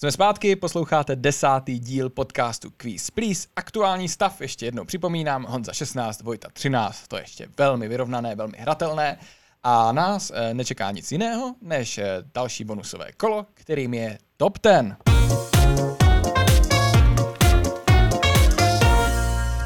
[0.00, 3.48] Jsme zpátky, posloucháte desátý díl podcastu Quiz Please.
[3.56, 8.56] Aktuální stav ještě jednou připomínám, Honza 16, Vojta 13, to je ještě velmi vyrovnané, velmi
[8.58, 9.18] hratelné.
[9.62, 15.57] A nás eh, nečeká nic jiného, než eh, další bonusové kolo, kterým je Top 10.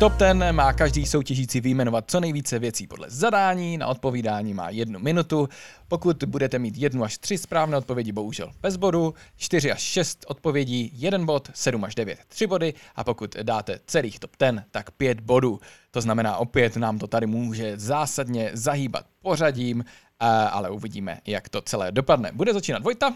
[0.02, 4.98] Top 10 má každý soutěžící vyjmenovat co nejvíce věcí podle zadání, na odpovídání má jednu
[4.98, 5.48] minutu.
[5.88, 10.90] Pokud budete mít jednu až tři správné odpovědi, bohužel bez bodu, 4 až 6 odpovědí,
[10.94, 15.20] jeden bod, 7 až 9, 3 body a pokud dáte celých top 10, tak 5
[15.20, 15.60] bodů.
[15.90, 19.84] To znamená, opět nám to tady může zásadně zahýbat pořadím,
[20.20, 22.30] a- ale uvidíme, jak to celé dopadne.
[22.32, 23.14] Bude začínat Vojta?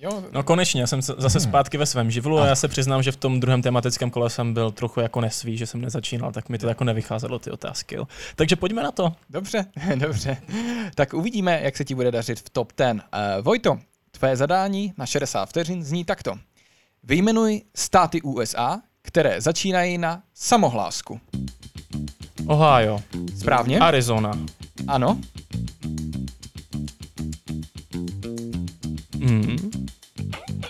[0.00, 3.12] Jo, No konečně, jsem se- zase zpátky ve svém živlu a já se přiznám, že
[3.12, 6.58] v tom druhém tematickém kole jsem byl trochu jako nesvý, že jsem nezačínal, tak mi
[6.58, 7.94] to jako nevycházelo ty otázky.
[7.94, 8.08] Jo.
[8.36, 9.12] Takže pojďme na to.
[9.30, 10.36] Dobře, dobře.
[10.94, 12.92] Tak uvidíme, jak se ti bude dařit v top 10.
[12.92, 13.00] Uh,
[13.42, 13.78] Vojto,
[14.10, 16.32] tvé zadání na 60 vteřin zní takto.
[17.02, 21.20] Vyjmenuj státy USA, které začínají na samohlásku.
[22.46, 23.00] Ohio,
[23.38, 23.78] Správně?
[23.78, 24.32] Arizona,
[24.88, 25.18] Ano.
[29.62, 29.86] Mm.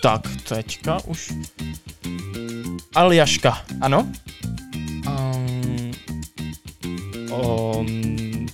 [0.01, 1.33] tak teďka už.
[2.95, 3.61] Aljaška.
[3.81, 4.07] Ano.
[5.07, 5.91] Um,
[7.31, 8.45] um,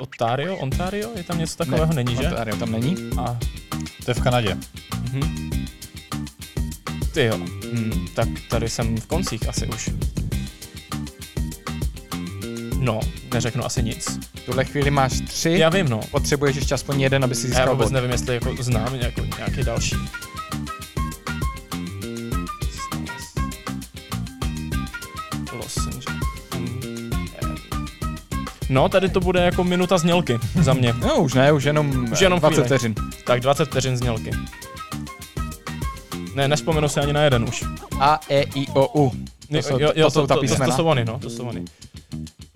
[0.00, 0.56] Ontario?
[0.56, 1.10] Ontario?
[1.16, 1.86] Je tam něco takového?
[1.86, 2.28] Ne, Není, že?
[2.28, 2.96] Ontario tam není.
[3.18, 3.38] A,
[4.04, 4.56] To je v Kanadě.
[5.12, 5.50] mhm.
[7.12, 7.36] Ty jo.
[7.72, 9.90] Hmm, tak tady jsem v koncích asi už.
[12.80, 13.00] No,
[13.34, 14.18] neřeknu asi nic.
[14.34, 15.50] V tuhle chvíli máš tři.
[15.58, 16.00] Já vím, no.
[16.10, 17.94] Potřebuješ ještě aspoň jeden, aby si A já získal vůbec bod.
[17.94, 19.96] nevím, jestli jako znám jako nějaký další.
[28.68, 30.92] No, tady to bude jako minuta znělky za mě.
[30.92, 32.66] No už ne, už jenom, Už jenom 20 chvíli.
[32.66, 32.94] vteřin.
[33.24, 34.30] Tak 20 vteřin znělky.
[36.34, 37.64] Ne, nespomenu si ani na jeden už.
[38.00, 39.10] A, E, I, O, U.
[39.50, 40.76] To jsou, to, to, jsou ta to, to, to písmena.
[40.76, 41.64] jsou oni, no, to jsou oni.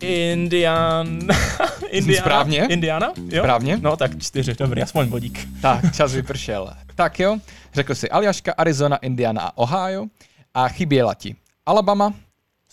[0.01, 1.19] Indian...
[1.91, 2.23] Indiana?
[2.23, 2.67] Správně.
[2.71, 3.13] Indiana?
[3.29, 3.43] Jo?
[3.43, 3.77] Správně.
[3.81, 5.49] No tak čtyři, dobrý, aspoň bodík.
[5.63, 6.73] Tak, čas vypršel.
[6.95, 7.39] Tak jo,
[7.75, 10.07] řekl si Aljaška, Arizona, Indiana a Ohio.
[10.55, 11.37] A chyběla ti
[11.67, 12.15] Alabama,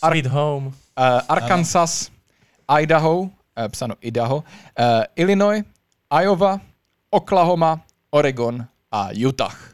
[0.01, 0.68] Ar- Sweet home.
[0.68, 0.74] uh,
[1.30, 2.11] Arkansas,
[2.80, 3.30] Idaho, uh,
[3.68, 4.43] psáno Idaho, uh,
[5.15, 5.63] Illinois,
[6.22, 6.59] Iowa,
[7.09, 9.74] Oklahoma, Oregon a Utah.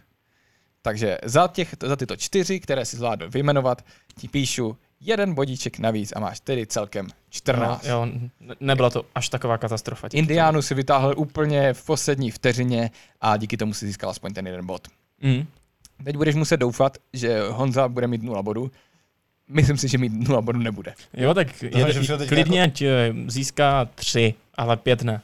[0.82, 3.82] Takže za, těch, za tyto čtyři, které si zvládl vyjmenovat,
[4.20, 7.84] ti píšu jeden bodíček navíc a máš tedy celkem 14.
[7.84, 8.06] No, jo,
[8.40, 10.08] ne- nebyla to až taková katastrofa.
[10.14, 14.66] Indiánu si vytáhl úplně v poslední vteřině a díky tomu si získal aspoň ten jeden
[14.66, 14.88] bod.
[15.22, 15.46] Mm.
[16.04, 18.72] Teď budeš muset doufat, že Honza bude mít nula bodů.
[19.50, 20.94] Myslím si, že mít nula bodů nebude.
[21.14, 25.22] Jo, tak Doufám, že je, přijde teďka klidně ať eh, získá tři, ale pět ne.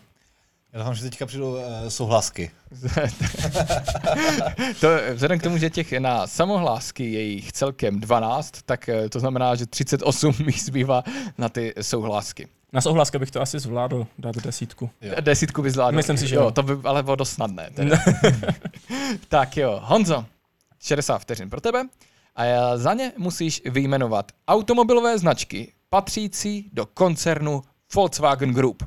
[0.74, 2.52] Já doufám, že teďka přijdou uh, souhlasky.
[4.82, 9.20] to, vzhledem k tomu, že těch na samohlásky je jich celkem 12, tak eh, to
[9.20, 11.04] znamená, že 38 míst zbývá
[11.38, 12.48] na ty souhlásky.
[12.74, 14.90] Na souhlaska bych to asi zvládl dát desítku.
[15.02, 15.16] Jo.
[15.22, 15.96] Desítku by zvládl.
[15.96, 16.42] Myslím si, že jo.
[16.42, 16.52] jo.
[16.52, 17.70] To by ale bylo dost snadné.
[19.28, 20.26] Tak jo, Honzo,
[20.80, 21.84] 60 vteřin pro tebe.
[22.36, 27.62] A já za ně musíš vyjmenovat automobilové značky patřící do koncernu
[27.96, 28.84] Volkswagen Group.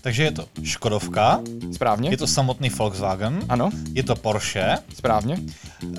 [0.00, 1.40] Takže je to Škodovka,
[1.74, 2.10] Správně?
[2.10, 5.38] je to samotný Volkswagen, Ano, je to Porsche, správně.
[5.82, 5.96] uh,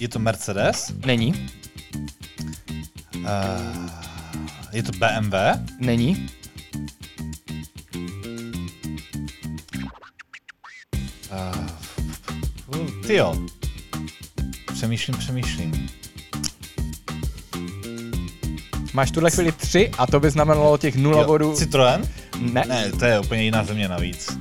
[0.00, 1.48] je to Mercedes, Není,
[3.16, 3.90] uh,
[4.72, 5.34] je to BMW,
[5.78, 6.28] není,
[11.32, 11.66] uh,
[13.06, 13.34] ty jo.
[14.74, 15.88] Přemýšlím, přemýšlím.
[18.92, 21.52] máš tuhle chvíli tři a to by znamenalo těch nula bodů.
[21.54, 22.08] Citroën?
[22.40, 24.38] Ne, Ne, to je úplně jiná země navíc.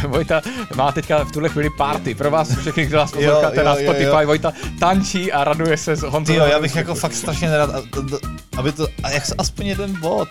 [0.08, 0.42] Vojta
[0.74, 2.14] má teďka v tuhle chvíli party.
[2.14, 4.26] Pro vás všechny, kdo nás Jo, posloucháte jo, na jo, Spotify, jo.
[4.26, 6.32] Vojta tančí a raduje se z Honzo.
[6.32, 7.70] Ty jo, já bych jako fakt strašně nerad,
[8.56, 10.28] aby to, a jak se aspoň jeden bod.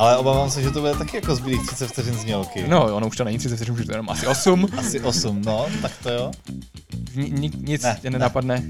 [0.00, 2.64] Ale obávám se, že to bude taky jako zbylých 30 vteřin znělky.
[2.68, 4.68] No, ono už to není 30 vteřin, už je to jenom asi 8.
[4.78, 6.30] Asi 8, no, tak to jo.
[7.14, 8.62] Ni, ni, nic Ne, tě nenapadne.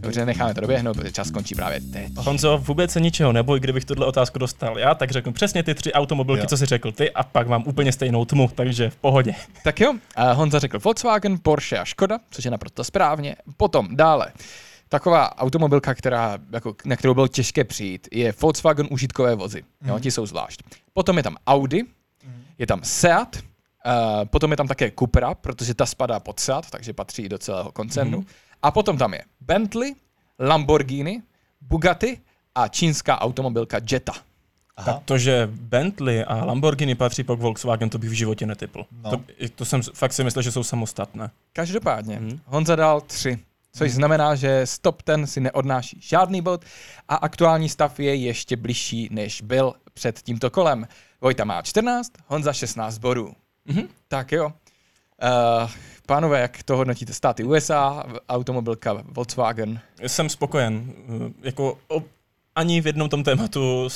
[0.00, 2.12] Dobře, necháme to doběhnout, protože čas končí právě teď.
[2.16, 5.92] Honzo, vůbec se ničeho neboj, kdybych tuhle otázku dostal já, tak řeknu přesně ty tři
[5.92, 6.46] automobilky, Jo.
[6.46, 9.34] co si řekl ty, a pak mám úplně stejnou tmu, takže v pohodě.
[9.64, 13.36] Tak jo, a Honza řekl Volkswagen, Porsche a Škoda, což je naprosto správně.
[13.56, 14.26] Potom dále.
[14.92, 19.64] Taková automobilka, která, jako, na kterou bylo těžké přijít, je Volkswagen užitkové vozy.
[19.84, 20.62] Jo, ti jsou zvlášť.
[20.92, 21.84] Potom je tam Audi,
[22.58, 26.92] je tam Seat, uh, potom je tam také Cupra, protože ta spadá pod Seat, takže
[26.92, 28.24] patří do celého koncernu.
[28.62, 29.94] A potom tam je Bentley,
[30.38, 31.22] Lamborghini,
[31.60, 32.18] Bugatti
[32.54, 34.12] a čínská automobilka Jetta.
[34.76, 34.92] Aha.
[34.92, 38.84] Tak to, že Bentley a Lamborghini patří po Volkswagen, to bych v životě netypl.
[39.04, 39.10] No.
[39.10, 39.20] To,
[39.54, 41.30] to jsem fakt si myslel, že jsou samostatné.
[41.52, 42.40] Každopádně, Mhm.
[42.46, 43.38] Honza dal tři,
[43.72, 46.64] což znamená, že stop ten si neodnáší žádný bod
[47.08, 50.88] a aktuální stav je ještě bližší, než byl před tímto kolem.
[51.20, 53.32] Vojta má 14, Honza 16 bodů.
[53.64, 53.88] Mhm.
[54.08, 54.46] Tak jo.
[54.46, 55.70] Uh,
[56.06, 57.12] pánové, jak to hodnotíte?
[57.12, 59.80] Státy USA, automobilka Volkswagen.
[60.06, 60.92] Jsem spokojen.
[61.42, 61.78] Jako
[62.54, 63.88] ani v jednom tom tématu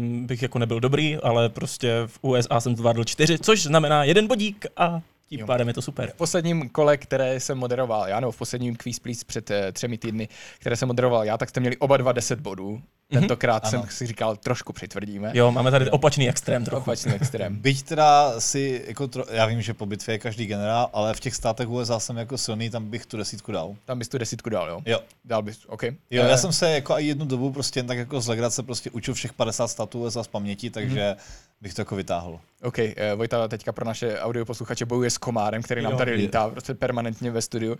[0.00, 4.66] bych jako nebyl dobrý, ale prostě v USA jsem zvládl čtyři, což znamená jeden bodík
[4.76, 5.46] a tím Jo.
[5.46, 6.10] pádem je to super.
[6.10, 9.98] V posledním kole, které jsem moderoval já, nebo v posledním Quiz Please před uh, třemi
[9.98, 12.82] týdny, které jsem moderoval já, tak jste měli oba dva 10 bodů.
[13.12, 13.70] Tentokrát Ano.
[13.70, 15.30] jsem si říkal, trošku přitvrdíme.
[15.34, 16.82] Jo, máme tady opačný extrém trochu.
[16.82, 17.56] Opačný extrém.
[17.60, 21.20] Byť teda si, jako tro, já vím, že po bitvě je každý generál, ale v
[21.20, 23.74] těch státech USA jsem jako silný, tam bych tu desítku dal.
[23.84, 24.80] Tam bys tu desítku dal, jo?
[24.86, 25.00] Jo.
[25.24, 25.82] Dal bys, OK.
[25.82, 28.62] Jo, Eh, já jsem se jako i jednu dobu prostě jen tak jako z legrace
[28.62, 31.16] prostě učil všech 50 států USA z paměti, takže
[31.60, 32.40] bych to jako vytáhl.
[32.62, 36.74] OK, uh, Vojta teďka pro naše audioposluchače bojuje s komárem, který nám tady lítá prostě
[36.74, 37.78] permanentně ve studiu, uh,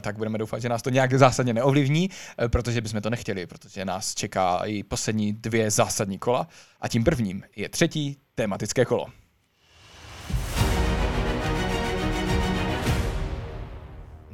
[0.00, 3.84] tak budeme doufat, že nás to nějak zásadně neovlivní, uh, protože bychom to nechtěli, protože
[3.84, 6.48] nás čeká i poslední dvě zásadní kola.
[6.80, 9.23] A tím prvním je třetí tematické kolo.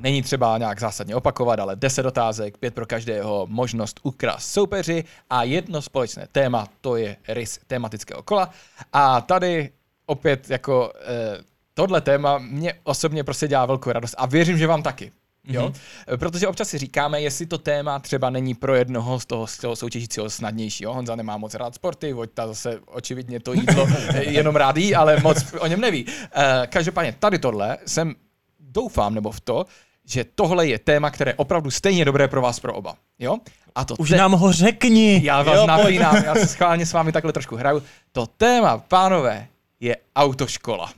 [0.00, 5.42] Není třeba nějak zásadně opakovat, ale 10 otázek, pět pro každého, možnost ukrást soupeři a
[5.42, 8.50] jedno společné téma, to je rys tematického kola.
[8.92, 9.70] A tady
[10.06, 11.38] opět jako eh,
[11.74, 15.12] tohle téma mě osobně prostě dělá velkou radost a věřím, že vám taky.
[15.44, 15.68] Jo?
[15.68, 16.16] Mm-hmm.
[16.16, 19.76] Protože občas si říkáme, jestli to téma třeba není pro jednoho z toho, z toho
[19.76, 20.84] soutěžícího snadnější.
[20.84, 20.92] Jo?
[20.92, 23.88] Honza nemá moc rád sporty, Vojta zase očividně to jídlo
[24.20, 26.06] jenom rád jí, ale moc o něm neví.
[26.32, 28.14] Eh, každopádně tady tohle jsem
[28.60, 29.66] doufám nebo v to,
[30.06, 32.94] že tohle je téma, které je opravdu stejně dobré pro vás pro oba.
[33.18, 33.36] Jo?
[33.74, 35.20] A to Už te- nám ho řekni!
[35.24, 37.82] já vás Jo, napínám, já se schválně s vámi takhle trošku hraju.
[38.12, 39.46] To téma, pánové,
[39.80, 40.90] je autoškola.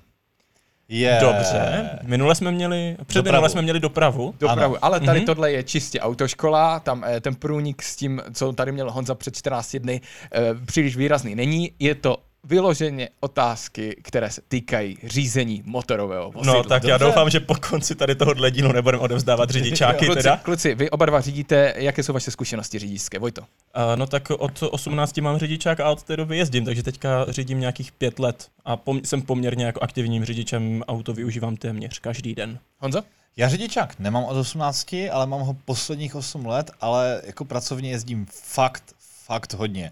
[0.89, 1.19] Je.
[1.21, 1.91] Dobře.
[2.03, 3.33] Minule jsme měli, před Dopravu.
[3.35, 4.35] minule jsme měli dopravu.
[4.41, 4.77] Dopravu.
[4.85, 5.27] Ale tady Mhm.
[5.27, 9.37] tohle je čistě autoškola, tam eh, ten průnik s tím, co tady měl Honza před
[9.37, 10.01] 14 dny,
[10.35, 11.73] eh, příliš výrazný není.
[11.79, 16.55] Je to vyloženě otázky, které se týkají řízení motorového vozidla.
[16.55, 17.05] No tak já Dobře.
[17.05, 20.37] doufám, že po konci tady toho dílu nebudeme odevzdávat řidičáky kluci, teda.
[20.37, 23.43] kluci, vy oba dva řídíte, jaké jsou vaše zkušenosti řidičské, Vojto?
[23.75, 27.61] A, no tak od 18 mám řidičák a od té doby jezdím, takže teďka řídím
[27.61, 32.59] nějakých pět let a pom- jsem poměrně jako aktivním řidičem, auto využívám téměř každý den.
[32.79, 33.03] Honzo?
[33.37, 38.27] Já řidičák nemám od 18, ale mám ho posledních 8 let, ale jako pracovně jezdím
[38.31, 38.83] fakt,
[39.27, 39.91] fakt hodně.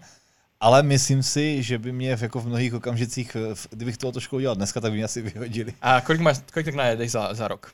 [0.61, 3.37] Ale myslím si, že by mě v, jako v mnohých okamžicích,
[3.69, 5.73] kdybych tohoto školu dělal dneska, tak by mě asi vyhodili.
[5.81, 7.71] A kolik, máš, kolik tak najedeš za, za rok?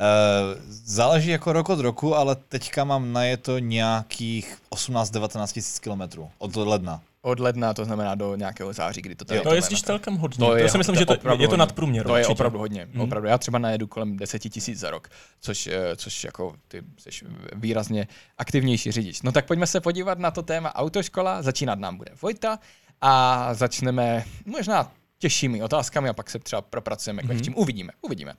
[0.00, 6.56] Uh, záleží jako rok od roku, ale teďka mám najeto nějakých 18-19 tisíc kilometrů od
[6.56, 7.00] ledna.
[7.22, 10.38] Od ledna, to znamená do nějakého září, kdy to tady To to jezdíš celkem hodně.
[10.38, 12.06] To To, je- je, si myslím, to je že to, opravdu je to nadprůměr.
[12.06, 12.32] To je určitě.
[12.32, 12.88] opravdu hodně.
[12.92, 13.00] Mhm.
[13.00, 13.28] Opravdu.
[13.28, 15.08] Já třeba najedu kolem 10 tisíc za rok,
[15.40, 17.10] což, eh, což jako ty jsi
[17.52, 18.08] výrazně
[18.38, 19.22] aktivnější řidič.
[19.22, 21.42] No tak pojďme se podívat na to téma autoškola.
[21.42, 22.58] Začínat nám bude Vojta
[23.00, 27.32] a začneme možná těžšími otázkami a pak se třeba propracujeme k Mhm.
[27.34, 27.54] lehčím.
[27.56, 28.34] Uvidíme, uvidíme.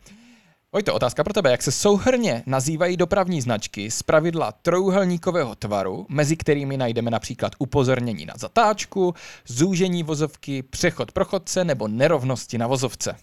[0.74, 1.52] Vojto, otázka pro tebe.
[1.52, 8.26] Jak se souhrně nazývají dopravní značky z pravidla trouhelníkového tvaru, mezi kterými najdeme například upozornění
[8.26, 9.14] na zatáčku,
[9.48, 13.16] zúžení vozovky, přechod pro chodce nebo nerovnosti na vozovce?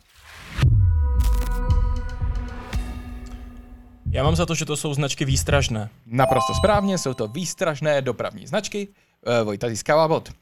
[4.11, 5.90] Já mám za to, že to jsou značky výstražné.
[6.07, 8.88] Naprosto správně, jsou to výstražné dopravní značky.
[9.26, 10.32] Eh, Vojta získává bod.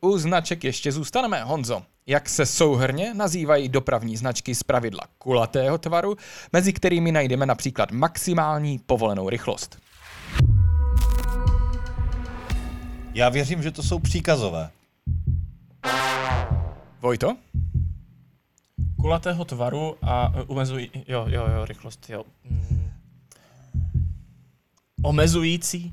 [0.00, 1.44] U značek ještě zůstaneme.
[1.44, 6.16] Honzo, jak se souhrně nazývají dopravní značky z pravidla kulatého tvaru,
[6.52, 9.78] mezi kterými najdeme například maximální povolenou rychlost?
[13.14, 14.70] Já věřím, že to jsou příkazové.
[17.00, 17.36] Vojto?
[19.00, 20.90] Kulatého tvaru a uh, omezují...
[21.08, 22.24] Jo, jo, jo, rychlost, jo.
[25.06, 25.90] Omezující?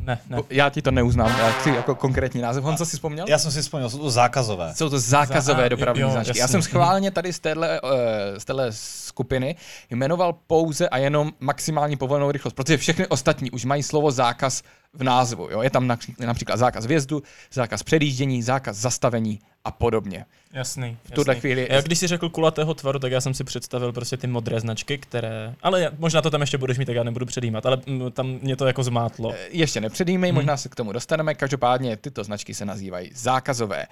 [0.00, 0.38] Ne, ne.
[0.50, 2.64] Já ti to neuznám, já chci jako konkrétní název.
[2.64, 3.26] Honza si vzpomněl?
[3.28, 4.74] Já jsem si vzpomněl, jsou to zákazové.
[4.74, 6.38] Jsou to zákazové a, dopravní jo, značky.
[6.38, 6.52] Já jasně.
[6.52, 9.56] jsem schválně tady z téhle, eh, z téhle skupiny
[9.90, 15.02] jmenoval pouze a jenom maximální povolenou rychlost, protože všechny ostatní už mají slovo zákaz v
[15.02, 15.48] názvu.
[15.50, 15.62] Jo?
[15.62, 17.22] Je tam napří- například zákaz vjezdu,
[17.52, 20.24] zákaz předjíždění, zákaz zastavení a podobně.
[20.52, 20.96] Jasný.
[21.04, 21.40] V tuhle jasný.
[21.40, 24.60] chvíli- Já když si řekl kulatého tvaru, tak já jsem si představil prostě ty modré
[24.60, 25.54] značky, které...
[25.62, 28.26] Ale já- možná to tam ještě budeš mít, tak já nebudu předjímat, ale mm, tam
[28.26, 29.32] mě to jako zmátlo.
[29.34, 30.34] Eh, Ještě nepředjímej, Hmm.
[30.36, 31.34] možná se k tomu dostaneme.
[31.34, 33.86] Každopádně tyto značky se nazývají zákazové.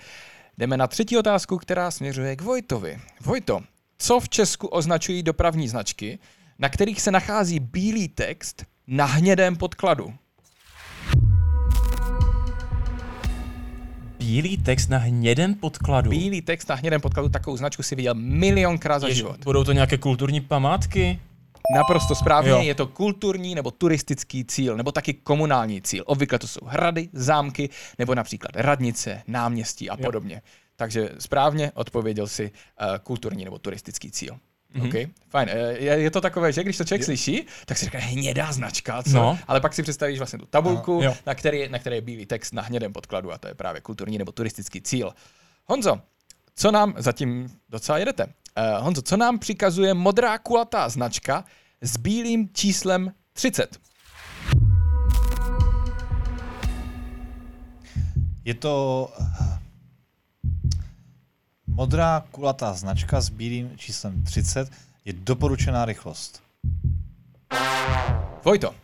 [0.58, 2.98] Jdeme na třetí otázku, která směřuje k Vojtovi.
[3.20, 3.60] Vojto,
[3.98, 6.18] co v Česku označují dopravní značky,
[6.58, 10.14] na kterých se nachází bílý text na hnědém podkladu?
[14.28, 16.10] Bílý text na hnědém podkladu.
[16.10, 19.36] Bílý text na hnědém podkladu, takovou značku si viděl milionkrát za život.
[19.44, 21.20] Budou to nějaké kulturní památky?
[21.76, 22.60] Naprosto správně, Jo.
[22.62, 26.04] je to kulturní nebo turistický cíl, nebo taky komunální cíl.
[26.06, 27.68] Obvykle to jsou hrady, zámky,
[27.98, 30.04] nebo například radnice, náměstí a Jo.
[30.04, 30.42] podobně.
[30.76, 32.44] Takže správně odpověděl si
[32.80, 34.38] uh, kulturní nebo turistický cíl.
[34.74, 34.86] Mhm.
[34.88, 35.04] Mm-hmm.
[35.04, 35.48] OK, fajn.
[35.52, 39.02] Eh, Je, je to takové, že když to člověk slyší, tak si řekne hnědá značka,
[39.02, 39.12] co?
[39.16, 39.38] No.
[39.48, 41.16] Ale pak si představíš vlastně tu tabulku, Jo.
[41.26, 44.18] na které, na které je bílý text na hnědém podkladu a to je právě kulturní
[44.18, 45.12] nebo turistický cíl.
[45.66, 46.00] Honzo,
[46.56, 51.44] co nám, zatím docela jedete, uh, Honzo, co nám přikazuje modrá kulatá značka
[51.80, 53.78] s bílým číslem 30?
[58.44, 59.58] Je to eh,
[61.78, 64.70] modrá kulatá značka s bílým číslem 30,
[65.04, 66.42] je doporučená rychlost.
[68.44, 68.74] Vojto,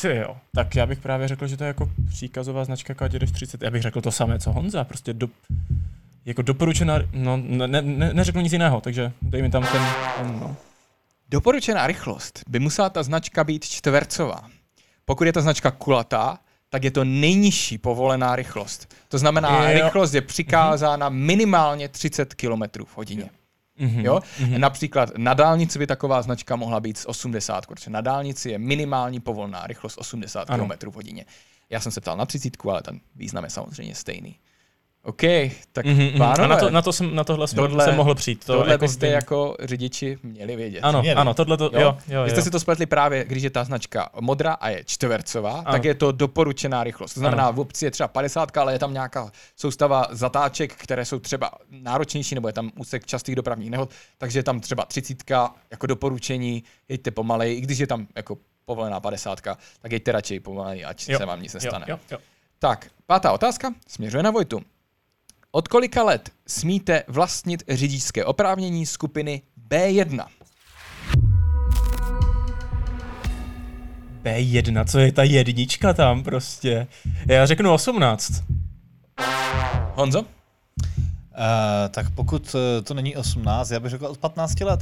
[0.00, 0.36] Ty jo.
[0.54, 3.62] Tak já bych právě řekl, že to je jako příkazová značka, když jdeš 30.
[3.62, 4.84] Já bych řekl to samé, co Honza.
[4.84, 5.28] Prostě do,
[6.24, 9.82] jako doporučená, no ne, ne, ne, neřekl nic jiného, takže dej mi tam ten,
[10.18, 10.56] ten no.
[11.28, 14.48] doporučená rychlost by musela ta značka být čtvercová.
[15.04, 16.38] Pokud je ta značka kulatá,
[16.72, 18.94] tak je to nejnižší povolená rychlost.
[19.08, 19.84] To znamená, Jo.
[19.84, 23.30] rychlost je přikázána minimálně 30 km v hodině.
[23.78, 24.00] Mhm.
[24.00, 24.20] Jo?
[24.58, 29.20] Například na dálnici by taková značka mohla být z 80, protože na dálnici je minimální
[29.20, 30.68] povolná rychlost 80 Ano.
[30.68, 31.24] km v hodině.
[31.70, 34.38] Já jsem se ptal na 30, ale ten význam je samozřejmě stejný.
[35.04, 35.22] OK,
[35.72, 36.18] tak Mhm, mhm.
[36.18, 38.44] pánové, A na, to, na, to jsem, na tohle jsem, Tohle- jsem mohl přijít.
[38.44, 39.14] To tohle jako byste vím.
[39.14, 40.80] jako řidiči měli vědět.
[40.80, 41.16] Ano, Měli.
[41.20, 42.24] ano, tohle to, jo, jo, jo.
[42.24, 45.72] Vy jste si to spletli právě, když je ta značka modrá a je čtvercová, Ano.
[45.72, 47.14] tak je to doporučená rychlost.
[47.14, 51.18] To znamená, v obci je třeba 50, ale je tam nějaká soustava zatáček, které jsou
[51.18, 55.30] třeba náročnější, nebo je tam úsek častých dopravních nehod, takže je tam třeba 30
[55.70, 59.40] jako doporučení, jeďte pomalej, i když je tam jako povolená 50,
[59.80, 61.86] tak jeďte radši pomalej, ať Jo, se vám nic nestane.
[61.88, 62.18] Jo, jo, jo.
[62.58, 64.60] Tak, pátá otázka směřuje na Vojtu.
[65.54, 70.26] Od kolika let smíte vlastnit řidičské oprávnění skupiny B1?
[74.22, 76.86] B1, co je ta jednička tam prostě?
[77.26, 78.30] Já řeknu 18.
[78.30, 79.26] Uh,
[79.94, 80.24] Honzo?
[81.90, 84.80] tak pokud eh, to není 18, já bych řekl od 15 let.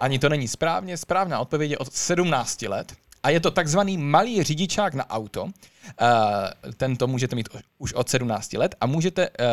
[0.00, 0.96] Ani to není správně.
[0.96, 2.92] Správná odpověď je od 17 let.
[3.26, 5.44] A je to takzvaný malý řidičák na auto.
[5.44, 5.50] Uh,
[6.76, 7.48] tento můžete mít
[7.78, 9.46] už od 17 let a můžete uh,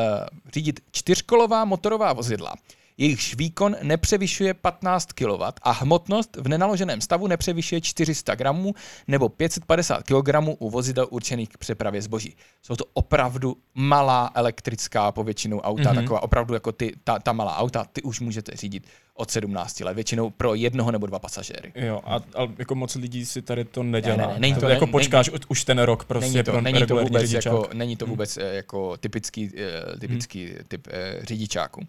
[0.54, 2.54] řídit čtyřkolová motorová vozidla.
[2.98, 8.74] Jejichž výkon nepřevyšuje 15 kW a hmotnost v nenaloženém stavu nepřevyšuje 400 gramů
[9.08, 12.36] nebo 550 kg u vozidel určených k přepravě zboží.
[12.62, 15.96] Jsou to opravdu malá elektrická povětšinou auta, mm-hmm.
[15.96, 19.94] taková opravdu jako ty, ta, ta malá auta, ty už můžete řídit od 17 let,
[19.94, 21.72] většinou pro jednoho nebo dva pasažéry.
[21.76, 24.18] Jo, a, a jako moc lidí si tady to nedělá.
[24.18, 26.52] Ne, ne, ne, to, to- jako není- počkáš není, už ten rok prostě není to,
[26.52, 27.54] pro není to vůbec, řidičák.
[27.54, 28.48] jako, není to vůbec hmm.
[28.48, 30.58] jako typický, eh, typický hmm.
[30.68, 31.82] typ eh, řidičáku.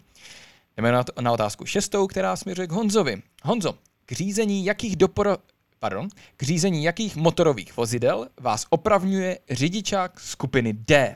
[0.77, 3.21] Jdeme na, na otázku šestou, která směřuje k Honzovi.
[3.43, 3.73] Honzo,
[4.05, 5.37] k řízení jakých doporo...
[5.79, 6.07] Pardon,
[6.37, 11.15] k řízení jakých motorových vozidel vás opravňuje řidičák skupiny D?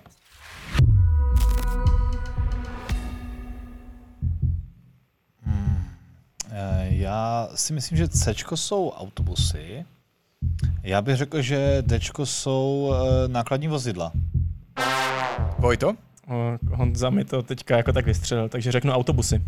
[6.90, 9.86] Já si myslím, že C jsou autobusy.
[10.84, 14.12] Já bych řekl, že D jsou eh, nákladní vozidla.
[15.60, 15.94] Vojto?
[16.72, 19.42] Honza mi to teďka jako tak vystřelil, takže řeknu autobusy.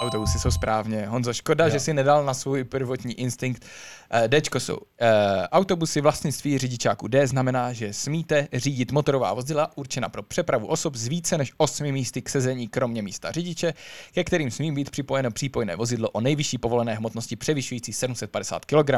[0.00, 1.06] Autobusy jsou správně.
[1.06, 1.70] Honzo, škoda, Jo.
[1.70, 3.64] že si nedal na svůj prvotní instinkt.
[4.10, 10.08] Eh, Dčko jsou eh, autobusy vlastnictví řidičáku D znamená, že smíte řídit motorová vozidla určena
[10.08, 13.74] pro přepravu osob z více než 8 místy k sezení kromě místa řidiče,
[14.14, 18.90] ke kterým smí být připojeno přípojné vozidlo o nejvyšší povolené hmotnosti převyšující 750 kg.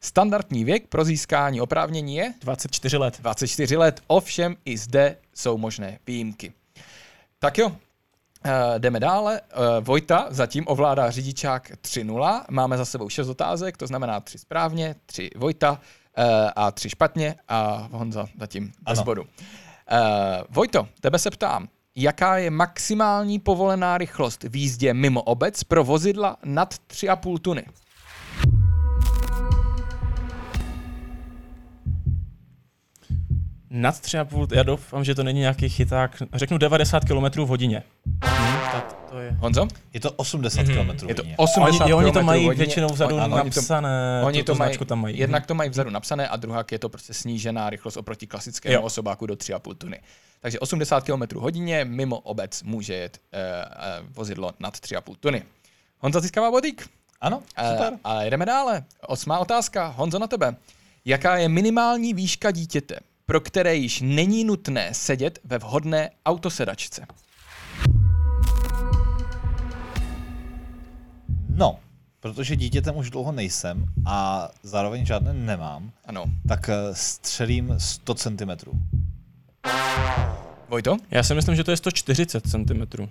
[0.00, 3.18] Standardní věk pro získání oprávnění je 24 let.
[3.20, 6.52] 24 let, ovšem i zde jsou možné výjimky.
[7.38, 7.72] Tak jo,
[8.44, 9.40] Uh, jdeme dále.
[9.40, 12.44] Uh, Vojta zatím ovládá řidičák 3.0.
[12.50, 15.80] Máme za sebou 6 otázek, to znamená 3 správně, 3 Vojta.
[16.56, 19.04] a tři špatně a Honza zatím bez Ano.
[19.04, 19.22] bodu.
[19.22, 19.28] Uh,
[20.50, 26.36] Vojto, tebe se ptám, jaká je maximální povolená rychlost v jízdě mimo obec pro vozidla
[26.44, 27.64] nad 3,5 tuny?
[33.70, 37.82] Nad 3,5, já doufám, že to není nějaký chyták, řeknu 90 km v hodině.
[38.06, 39.30] Hm, tak to je.
[39.40, 39.68] Honzo?
[39.92, 40.74] Je to 80 Mhm.
[40.74, 41.34] km Je to hodině.
[41.36, 42.64] 80 Oni, jo, oni to mají hodině.
[42.64, 45.18] většinou vzadu Oni- ano, oni to- napsané, Oni to mají, značku tam mají.
[45.18, 48.82] jednak to mají vzadu napsané a druhá je to prostě snížená rychlost oproti klasickému Jo.
[48.82, 50.00] osobáku do 3,5 tuny.
[50.40, 53.38] Takže 80 km hodině mimo obec může jet uh,
[54.02, 55.42] uh, vozidlo nad 3,5 tuny.
[55.98, 56.88] Honza získává bodík.
[57.20, 57.92] Ano, Eh, super.
[58.04, 58.84] A jdeme dále.
[59.06, 59.86] Osmá otázka.
[59.86, 60.56] Honzo na tebe.
[61.04, 62.96] Jaká je minimální výška dítěte,
[63.30, 67.06] pro které již není nutné sedět ve vhodné autosedačce?
[71.48, 71.78] No,
[72.20, 76.24] protože dítětem už dlouho nejsem a zároveň žádné nemám, Ano.
[76.48, 78.50] tak eh, střelím 100 cm.
[80.68, 80.96] Vojto?
[81.10, 83.08] Já si myslím, že to je 140 cm.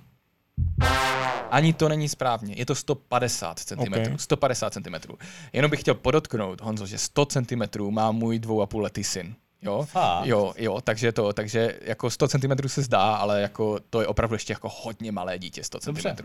[1.51, 3.80] Ani to není správně, je to 150 cm.
[3.80, 4.20] Ok.
[4.20, 5.13] 150 cm.
[5.53, 9.36] Jenom bych chtěl podotknout, Honzo, že 100 cm má můj dvou a půl letý syn.
[9.62, 9.86] Jo?
[9.91, 10.26] Fakt?
[10.26, 14.36] jo, jo, takže to, takže jako 100 cm se zdá, ale jako to je opravdu
[14.36, 15.86] ještě jako hodně malé dítě, 100 cm.
[15.86, 16.16] Dobře.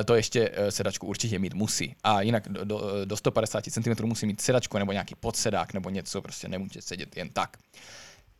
[0.00, 1.96] Eh, To ještě eh, sedačku určitě mít musí.
[2.04, 6.22] A jinak do, do, do 150 cm musí mít sedačku nebo nějaký podsedák nebo něco,
[6.22, 7.56] prostě nemůže sedět jen tak.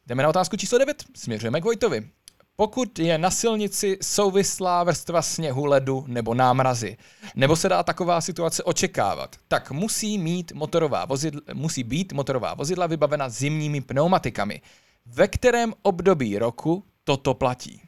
[0.07, 1.05] Jdeme na otázku číslo 9.
[1.17, 2.09] Směřujeme k Vojtovi.
[2.57, 6.97] Pokud je na silnici souvislá vrstva sněhu, ledu nebo námrazy,
[7.35, 12.87] nebo se dá taková situace očekávat, tak musí, mít motorová vozidla, musí být motorová vozidla
[12.87, 14.61] vybavena zimními pneumatikami.
[15.07, 17.81] Ve kterém období roku toto platí?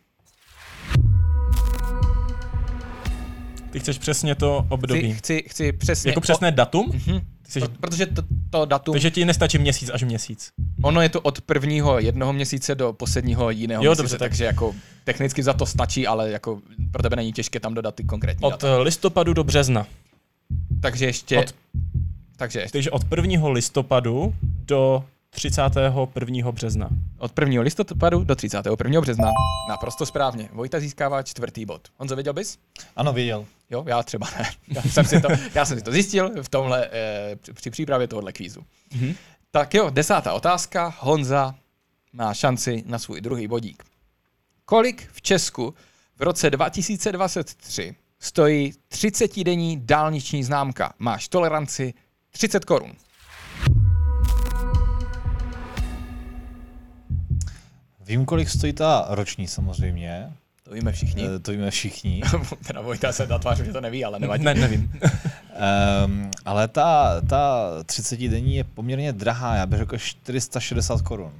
[3.70, 5.14] Ty chceš přesně to Chci, období.
[5.14, 6.10] chci, chci přesně...
[6.10, 6.90] Jako přesné datum?
[6.94, 7.20] Mhm.
[7.48, 10.50] Jsi, Pro- Protože to, to datum, takže ti nestačí měsíc až měsíc.
[10.82, 14.44] ono je to od prvního jednoho měsíce do posledního jiného Jo, měsíce, dobře, tak- takže
[14.44, 14.74] jako
[15.04, 16.60] technicky za to stačí, ale jako
[16.92, 18.68] pro tebe není těžké tam dodat ty konkrétní Od data.
[18.68, 19.86] eh, listopadu do března.
[20.80, 21.38] Takže ještě...
[21.38, 21.54] Od,
[22.36, 23.48] takže ještě takže od 1.
[23.48, 25.04] listopadu do
[25.36, 26.52] 31.
[26.52, 26.88] března.
[27.18, 27.62] od 1.
[27.62, 29.00] listopadu do 31.
[29.00, 29.32] března.
[29.68, 30.48] Naprosto správně.
[30.52, 31.88] Vojta získává čtvrtý bod.
[31.98, 32.58] Honzo, věděl bys?
[32.96, 33.46] Ano, věděl.
[33.70, 34.50] Jo, já třeba ne.
[34.68, 38.32] Já jsem si to, já jsem si to zjistil v tomhle, eh, při- přípravě tohohle
[38.32, 38.60] kvízu.
[38.94, 39.14] Mhm.
[39.50, 40.94] Tak jo, desátá otázka.
[40.98, 41.54] Honza
[42.12, 43.82] má šanci na svůj druhý bodík.
[44.64, 45.74] Kolik v Česku
[46.16, 50.92] v roce 2023 stojí 30-denní dálniční známka?
[50.98, 51.94] Máš toleranci
[52.30, 52.92] 30 korun.
[58.06, 60.32] Vím, kolik stojí ta roční samozřejmě.
[60.62, 61.22] To víme všichni.
[61.36, 62.22] Eh, To víme všichni.
[62.66, 64.44] teda Vojta se natváří, že to neví, ale nevadí.
[64.44, 64.92] Ne, nevím.
[66.04, 71.32] Um, ale ta, ta 30 denní je poměrně drahá, já bych řekl 460 korun.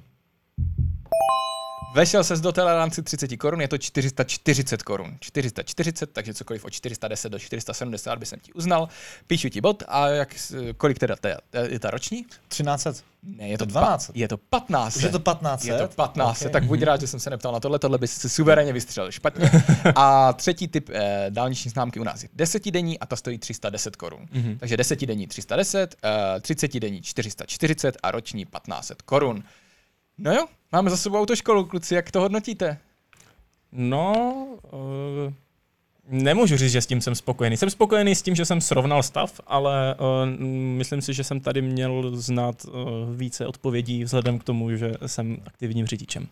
[1.97, 5.17] Vešel ses do toleranci 30 korun, je to 440 korun.
[5.21, 8.89] 440, takže cokoliv od 410 do 470 by jsem ti uznal.
[9.27, 10.35] Píšu ti bod a jak,
[10.77, 11.29] kolik teda ta,
[11.69, 12.25] je ta roční?
[12.49, 13.05] 1300.
[13.23, 14.07] Ne, je to, To 12.
[14.07, 14.97] Pa, je to 15.
[14.97, 15.69] Už je to 1500?
[15.73, 16.53] Je to 15, Ok.
[16.53, 19.51] tak buď rád, že jsem se neptal na tohle, tohle by si suverénně vystřelil špatně.
[19.95, 24.29] A třetí typ eh, dálniční známky u nás je desetidenní a ta stojí 310 korun.
[24.33, 24.59] Mhm.
[24.59, 29.43] Takže desetidenní 310, eh, 30 denní 440 a roční 1500 korun.
[30.19, 32.79] No jo, máme za sebou autoškolu, kluci, jak to hodnotíte?
[33.73, 34.37] No,
[34.73, 35.33] uh,
[36.09, 37.57] nemůžu říct, že s tím jsem spokojený.
[37.57, 41.63] Jsem spokojený s tím, že jsem srovnal stav, ale uh, myslím si, že jsem tady
[41.63, 42.73] měl znát uh,
[43.17, 46.27] více odpovědí vzhledem k tomu, že jsem aktivním řidičem.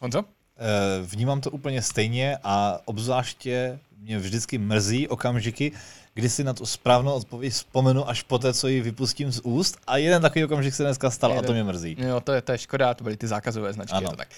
[0.00, 0.24] Honzo?
[0.60, 5.72] Eh, Vnímám to úplně stejně a obzvláště mě vždycky mrzí okamžiky,
[6.14, 9.76] kdy si na tu správnou odpověď vzpomenu až poté, co ji vypustím z úst.
[9.86, 11.96] A jeden takový okamžik se dneska stal a to mě mrzí.
[11.98, 14.10] Jo, to je, to je škoda, to byly ty zákazové značky, Ano.
[14.10, 14.28] to tak.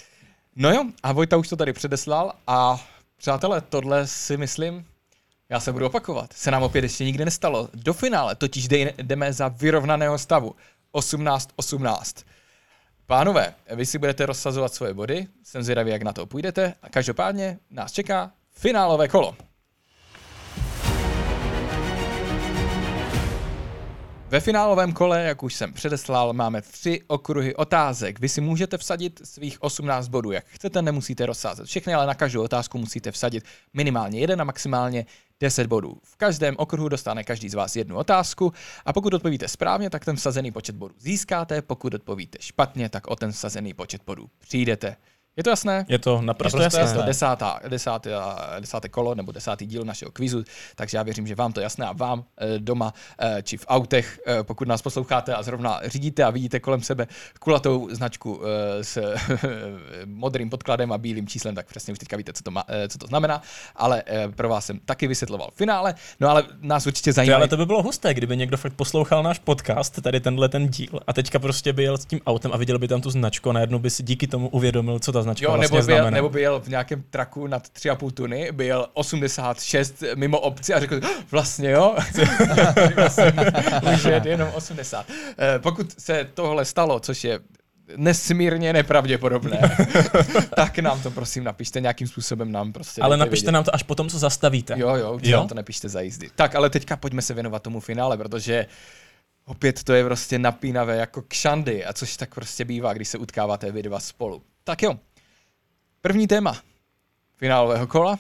[0.56, 4.84] No jo, a Vojta už to tady předeslal a přátelé, tohle si myslím,
[5.48, 7.68] já se budu opakovat, se nám opět ještě nikdy nestalo.
[7.74, 10.54] Do finále totiž dej, jdeme za vyrovnaného stavu.
[10.94, 12.24] 18-18.
[13.06, 17.58] Pánové, vy si budete rozsazovat svoje body, jsem zvědavý, jak na to půjdete a každopádně
[17.70, 19.36] nás čeká finálové kolo.
[24.32, 28.20] Ve finálovém kole, jak už jsem předeslal, máme tři okruhy otázek.
[28.20, 32.42] Vy si můžete vsadit svých 18 bodů, jak chcete, nemusíte rozsázet všechny, ale na každou
[32.42, 35.06] otázku musíte vsadit minimálně jeden a maximálně
[35.40, 35.96] 10 bodů.
[36.02, 38.52] V každém okruhu dostane každý z vás jednu otázku
[38.84, 43.16] a pokud odpovíte správně, tak ten vsazený počet bodů získáte, pokud odpovíte špatně, tak o
[43.16, 44.96] ten vsazený počet bodů přijdete.
[45.36, 45.84] Je to jasné?
[45.88, 46.80] Je to naprosto, Naprosto jasné.
[46.80, 46.98] jasné.
[46.98, 50.44] to desátá, desátá, desáté kolo nebo desátý díl našeho kvizu,
[50.76, 54.20] takže já věřím, že vám to jasné a vám eh, doma eh, či v autech,
[54.26, 57.06] eh, pokud nás posloucháte a zrovna řídíte a vidíte kolem sebe
[57.40, 58.40] kulatou značku
[58.80, 59.16] s
[60.04, 63.06] modrým podkladem a bílým číslem, tak přesně už teďka víte, co to, má, co to
[63.06, 63.42] znamená,
[63.76, 64.02] ale
[64.36, 67.36] pro vás jsem taky vysvětloval finále, no ale nás určitě zajímá.
[67.36, 71.00] ale to by bylo husté, kdyby někdo fakt poslouchal náš podcast, tady tenhle ten díl,
[71.06, 73.52] a teďka prostě by jel s tím autem a viděl by tam tu značku a
[73.52, 76.14] najednou by si díky tomu uvědomil, co ta značka Jo, vlastně nebo, by jel, znamená.
[76.14, 80.80] nebo by jel v nějakém traku nad 3,5 tuny, by jel 86 mimo obci a
[80.80, 81.96] řekl, "Ah, vlastně jo,
[82.96, 83.32] vlastně,
[83.94, 85.06] už je jenom 80.
[85.38, 87.40] Eh, Pokud se tohle stalo, což je
[87.96, 89.76] nesmírně nepravděpodobné,
[90.56, 93.02] tak nám to prosím napište nějakým způsobem nám prostě.
[93.02, 93.52] Ale napište vědět.
[93.52, 94.74] nám to až potom, co zastavíte.
[94.78, 95.36] Jo, jo, Jo?
[95.38, 96.30] nám to nepište za jízdy.
[96.34, 98.66] Tak, ale teďka pojďme se věnovat tomu finále, protože
[99.44, 103.72] opět to je prostě napínavé jako kšandy, a což tak prostě bývá, když se utkáváte
[103.72, 104.42] vy dva spolu.
[104.64, 104.94] Tak jo,
[106.02, 106.62] první téma
[107.36, 108.18] finálového kola,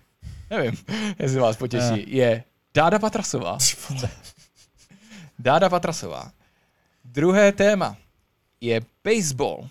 [0.50, 0.76] nevím,
[1.18, 2.44] jestli vás potěší, je
[2.74, 3.58] Dáda Patrasová.
[5.38, 6.32] Dáda Patrasová.
[7.04, 7.96] Druhé téma
[8.60, 9.68] je baseball.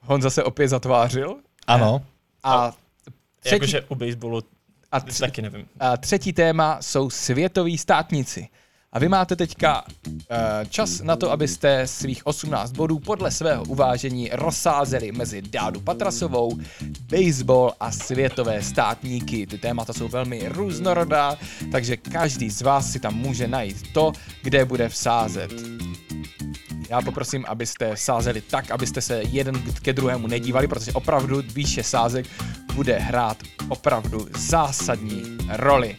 [0.00, 2.06] Honza se opět zatvářil Ano.
[2.42, 2.72] a
[3.40, 4.42] třetí, Jakože u baseballu
[4.92, 5.68] a tři, taky nevím.
[5.80, 8.48] a třetí téma jsou světoví státníci.
[8.96, 10.16] A vy máte teďka uh,
[10.68, 16.58] čas na to, abyste svých 18 bodů podle svého uvážení rozsázeli mezi Dádu Patrasovou,
[17.10, 19.46] baseball a světové státníky.
[19.46, 21.36] Ty témata jsou velmi různorodá,
[21.72, 25.52] takže každý z vás si tam může najít to, kde bude vsázet.
[26.90, 32.26] Já poprosím, abyste sázeli tak, abyste se jeden ke druhému nedívali, protože opravdu výše sázek
[32.74, 33.36] bude hrát
[33.68, 35.96] opravdu zásadní roli.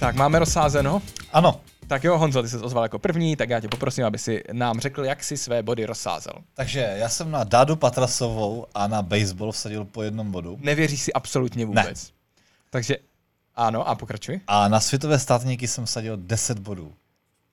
[0.00, 1.02] Tak máme rozsázeno?
[1.32, 1.60] Ano.
[1.86, 4.80] Tak jo, Honzo, ty se ozval jako první, tak já tě poprosím, aby si nám
[4.80, 6.32] řekl, jak si své body rozsázel.
[6.54, 10.58] Takže já jsem na Dádu Patrasovou a na baseball vsadil po jednom bodu.
[10.60, 12.12] Nevěříš si absolutně vůbec.
[12.70, 12.96] Takže
[13.54, 14.40] ano, a pokračuj.
[14.46, 16.92] A na světové státníky jsem vsadil 10 bodů.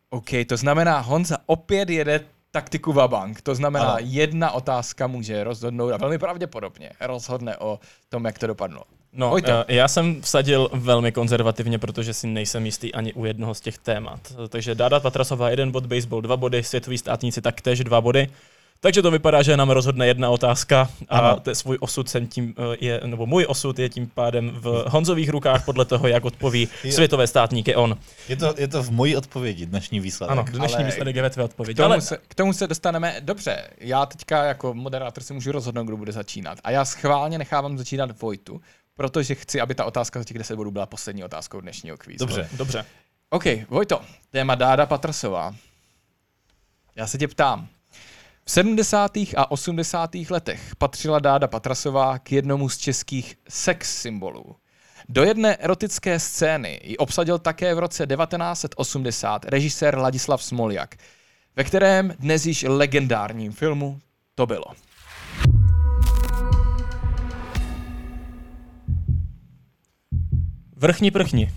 [0.10, 2.20] OK, to znamená, Honza opět jede
[2.52, 3.42] taktiku Vabank.
[3.42, 3.98] To znamená, Ano.
[4.02, 7.80] jedna otázka může rozhodnout a velmi pravděpodobně rozhodne o
[8.10, 8.84] tom, jak to dopadlo.
[9.14, 9.52] No, Vojto.
[9.52, 13.78] eh, já jsem vsadil velmi konzervativně, protože si nejsem jistý ani u jednoho z těch
[13.78, 14.20] témat.
[14.50, 18.30] Takže Dáda Patrasová jeden bod, baseball dva body, světoví státníci taktéž dva body.
[18.84, 21.40] Takže to vypadá, že nám rozhodne jedna otázka a Ano.
[21.40, 25.30] te svůj osud jsem tím eh, je, nebo můj osud je tím pádem v Honzových
[25.30, 27.98] rukách podle toho, jak odpoví Je- světové státníky on.
[28.30, 30.32] Je to, je to v mojí odpovědi, dnešní výsledek.
[30.32, 31.78] Ano, dnešní ale- výsledek je ve tvé K odpovědi.
[31.78, 33.64] tomu, Ale se, k tomu se dostaneme dobře.
[33.80, 36.58] Já teďka jako moderátor si můžu rozhodnout, kdo bude začínat.
[36.64, 38.62] A já schválně nechávám začínat Vojtu,
[39.02, 42.26] protože chci, aby ta otázka za těch 10 bodů byla poslední otázkou dnešního kvízu.
[42.26, 42.50] Dobře.
[42.54, 42.86] dobře.
[43.30, 45.56] OK, Vojto, téma Dáda Patrasová.
[46.96, 47.68] Já se tě ptám.
[48.46, 49.18] V 70.
[49.18, 50.16] a 80.
[50.30, 54.56] letech patřila Dáda Patrasová k jednomu z českých sex symbolů.
[55.10, 60.96] Do jedné erotické scény ji obsadil také v roce 1980 režisér Ladislav Smoljak,
[61.56, 64.00] ve kterém dnes již legendárním filmu
[64.36, 64.66] to bylo.
[70.82, 71.52] Vrchní prchni.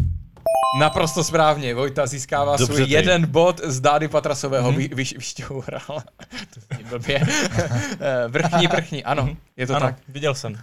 [0.80, 2.92] Naprosto správně, Vojta získává Dobře svůj ty.
[2.92, 4.76] jeden bod z Dády Patrasového mm-hmm.
[4.76, 6.02] vy, vy, vyšťoural.
[6.90, 7.20] blbě.
[8.00, 9.96] Eh, Vrchní prchní, ano, je to ano, tak.
[10.08, 10.58] viděl jsem.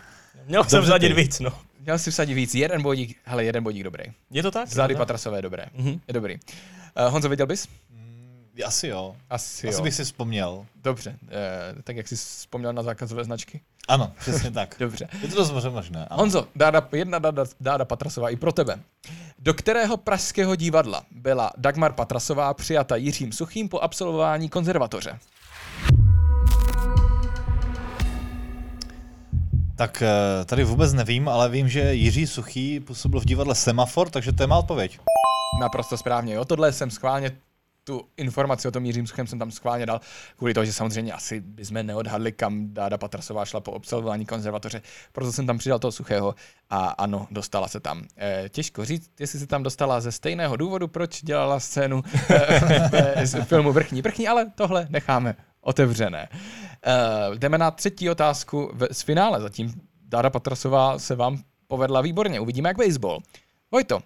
[0.47, 1.13] Měl jsem vsadit ty.
[1.13, 1.49] víc, no.
[1.79, 4.03] Měl si vsadit víc, jeden bodík, hele, jeden bodík dobrý.
[4.31, 4.67] Je to tak?
[4.67, 4.95] Z Dády?
[4.95, 5.99] Patrasové dobré, Mhm.
[6.07, 6.33] je dobrý.
[6.35, 7.67] Uh, Honzo, viděl bys?
[8.65, 9.15] Asi jo.
[9.29, 9.83] Asi, Asi jo.
[9.83, 10.65] bych si vzpomněl.
[10.75, 13.61] Dobře, uh, tak jak jsi vzpomněl na zákazové značky?
[13.87, 14.75] Ano, přesně tak.
[14.79, 15.07] Dobře.
[15.21, 16.05] Je to dost možné.
[16.05, 16.21] Ano.
[16.21, 18.79] Honzo, dáda, jedna dáda, dáda Patrasová i pro tebe.
[19.39, 25.19] Do kterého pražského divadla byla Dagmar Patrasová přijata Jiřím Suchým po absolvování konzervatoře?
[29.75, 34.31] Tak eh, tady vůbec nevím, ale vím, že Jiří Suchý působil v divadle Semafor, takže
[34.31, 34.99] to je má odpověď.
[35.61, 36.45] Naprosto správně, jo.
[36.45, 37.31] Tohle jsem schválně
[37.91, 40.01] tu informaci o tom Jiřím Suchem jsem tam schválně dal,
[40.37, 44.81] kvůli toho, že samozřejmě asi bychom neodhadli, kam Dáda Patrasová šla po absolvování konzervatoře,
[45.11, 46.35] proto jsem tam přidal toho Suchého
[46.69, 48.03] a ano, dostala se tam.
[48.17, 53.43] E, těžko říct, jestli se tam dostala ze stejného důvodu, proč dělala scénu e, z
[53.43, 56.29] filmu Vrchní prchní, ale tohle necháme otevřené.
[56.31, 61.37] E, jdeme na třetí otázku v, z finále, zatím Dáda Patrasová se vám
[61.67, 63.19] povedla výborně, uvidíme jak baseball.
[63.71, 63.99] Vojto,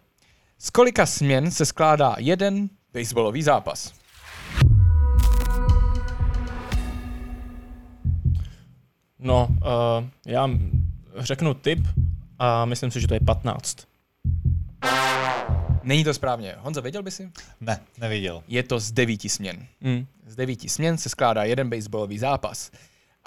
[0.59, 3.93] z kolika směn se skládá jeden baseballový zápas?
[9.19, 10.49] No, uh, já
[11.15, 11.79] řeknu tip
[12.39, 13.87] a myslím si, že to je 15.
[15.83, 16.55] Není to správně.
[16.57, 17.31] Honzo, věděl by si?
[17.61, 18.43] Ne, neviděl.
[18.47, 19.67] Je to z devíti směn.
[19.81, 20.05] Mm.
[20.25, 22.71] Z devíti směn se skládá jeden baseballový zápas.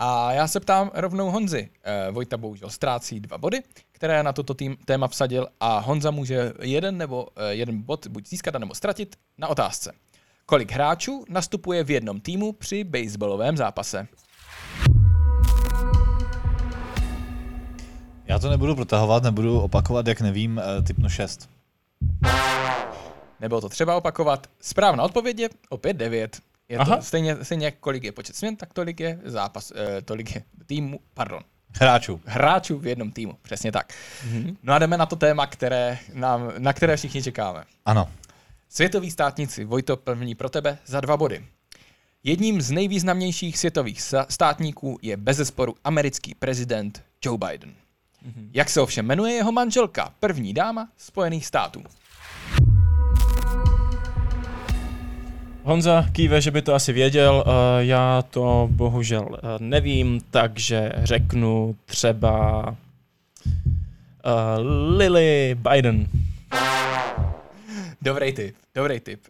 [0.01, 1.69] A já se ptám rovnou Honzy.
[1.85, 6.53] Eh, Vojta bohužel ztrácí dva body, které na toto tým, téma vsadil a Honza může
[6.63, 9.93] jeden nebo eh, jeden bod buď získat nebo ztratit na otázce.
[10.47, 14.07] Kolik hráčů nastupuje v jednom týmu při baseballovém zápase?
[18.25, 21.51] Já to nebudu protahovat, nebudu opakovat, jak nevím, eh, typnu 6.
[23.41, 24.47] Nebylo to třeba opakovat.
[24.61, 26.41] Správná odpověď je opět 9.
[26.69, 26.97] Je Aha.
[26.97, 30.43] to stejně, stejně jak kolik je počet směn, tak tolik je zápas, eh, tolik je
[30.67, 31.41] týmu, pardon,
[31.81, 32.21] Hráčů.
[32.27, 33.37] hráčů v jednom týmu.
[33.43, 33.93] Přesně tak.
[34.29, 34.57] Mm-hmm.
[34.63, 37.65] No a jdeme na to téma, které nám, na které všichni čekáme.
[37.85, 38.09] Ano.
[38.69, 41.45] Světoví státníci, Vojto, první pro tebe za dva body.
[42.25, 47.71] Jedním z nejvýznamnějších světových státníků je bezesporu americký prezident Joe Biden.
[47.71, 48.51] Mm-hmm.
[48.53, 51.83] Jak se ovšem jmenuje jeho manželka, první dáma Spojených států?
[55.69, 61.77] Honza kýve, že by to asi věděl, uh, já to bohužel uh, nevím, takže řeknu
[61.85, 62.75] třeba uh,
[64.97, 66.07] Lily Biden.
[68.03, 69.21] Dobrý tip, dobrý tip.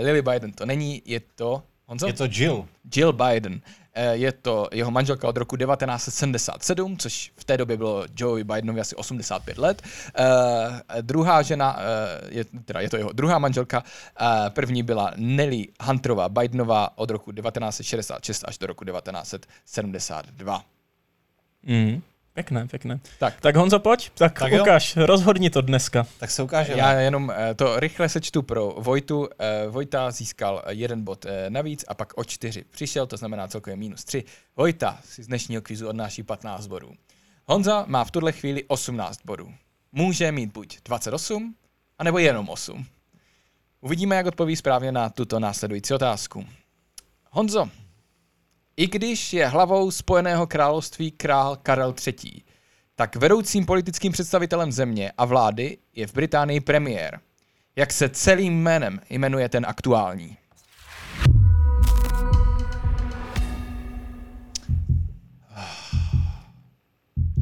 [0.00, 1.62] Lily Biden to není, je to...
[1.88, 2.06] Honzo?
[2.06, 2.68] Je to Jill.
[2.94, 3.60] Jill Biden.
[3.94, 8.80] Eh, Je to jeho manželka od roku 1977, což v té době bylo Joey Bidenovi
[8.80, 9.82] asi 85 let.
[10.18, 11.80] Uh, druhá žena, uh,
[12.28, 13.82] je, teda je to jeho druhá manželka,
[14.20, 20.64] uh, první byla Nelly Hunterová Bidenová od roku 1966 až do roku 1972.
[21.62, 22.02] Mm.
[22.38, 23.00] Pěkné, pěkné.
[23.18, 24.62] Tak, Tak Honzo, pojď, tak, Tak tak jo.
[24.62, 26.06] ukáž, rozhodni to dneska.
[26.18, 26.72] Tak se ukáže.
[26.72, 29.28] já jenom eh, to rychle sečtu pro Vojtu.
[29.38, 33.76] Eh, Vojta získal eh, jeden bod navíc a pak o čtyři přišel, to znamená celkově
[33.76, 34.24] minus tři.
[34.56, 36.92] Vojta si z dnešního kvizu odnáší 15 bodů.
[37.46, 39.54] Honza má v tuhle chvíli 18 bodů.
[39.92, 41.54] Může mít buď 28,
[41.98, 42.86] anebo jenom 8.
[43.80, 46.46] Uvidíme, jak odpoví správně na tuto následující otázku.
[47.30, 47.68] Honzo,
[48.78, 52.42] i když je hlavou Spojeného království král Karel III.,
[52.94, 57.20] tak vedoucím politickým představitelem země a vlády je v Británii premiér.
[57.76, 60.36] Jak se celým jménem jmenuje ten aktuální?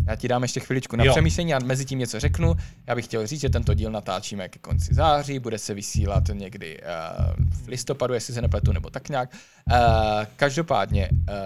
[0.07, 1.13] Já ti dám ještě chviličku na Jo.
[1.13, 2.55] přemýšlení a mezi tím něco řeknu.
[2.87, 6.81] Já bych chtěl říct, že tento díl natáčíme ke konci září, bude se vysílat někdy
[6.81, 9.35] uh, v listopadu, jestli se nepletu, nebo tak nějak.
[9.71, 9.77] Uh,
[10.37, 11.37] každopádně uh,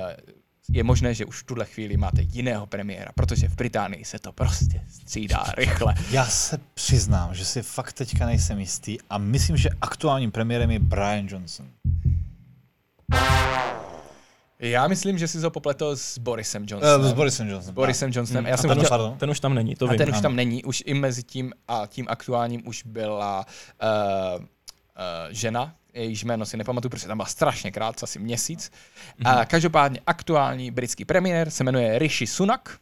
[0.72, 4.32] je možné, že už v tuhle chvíli máte jiného premiéra, protože v Británii se to
[4.32, 5.94] prostě střídá rychle.
[6.10, 10.78] Já se přiznám, že si fakt teďka nejsem jistý a myslím, že aktuálním premiérem je
[10.78, 11.66] Brian Johnson.
[14.62, 17.08] Já myslím, že si to popletl s Borisem Uh, Johnsonem.
[17.10, 17.74] s Borisem Johnsonem.
[17.74, 18.46] Borisem Johnsonem.
[18.46, 19.18] Já A jsem ten, chtěl, už, pardon.
[19.18, 19.98] ten už tam není, to a vím.
[19.98, 20.22] ten už ano.
[20.22, 23.46] tam není, už i mezi tím a tím aktuálním už byla
[23.82, 24.46] uh, uh,
[25.30, 28.70] žena, jejíž jméno si nepamatuju, protože tam byla strašně krátce, asi měsíc.
[29.18, 29.26] Mhm.
[29.26, 32.78] A každopádně aktuální britský premiér se jmenuje Rishi Sunak.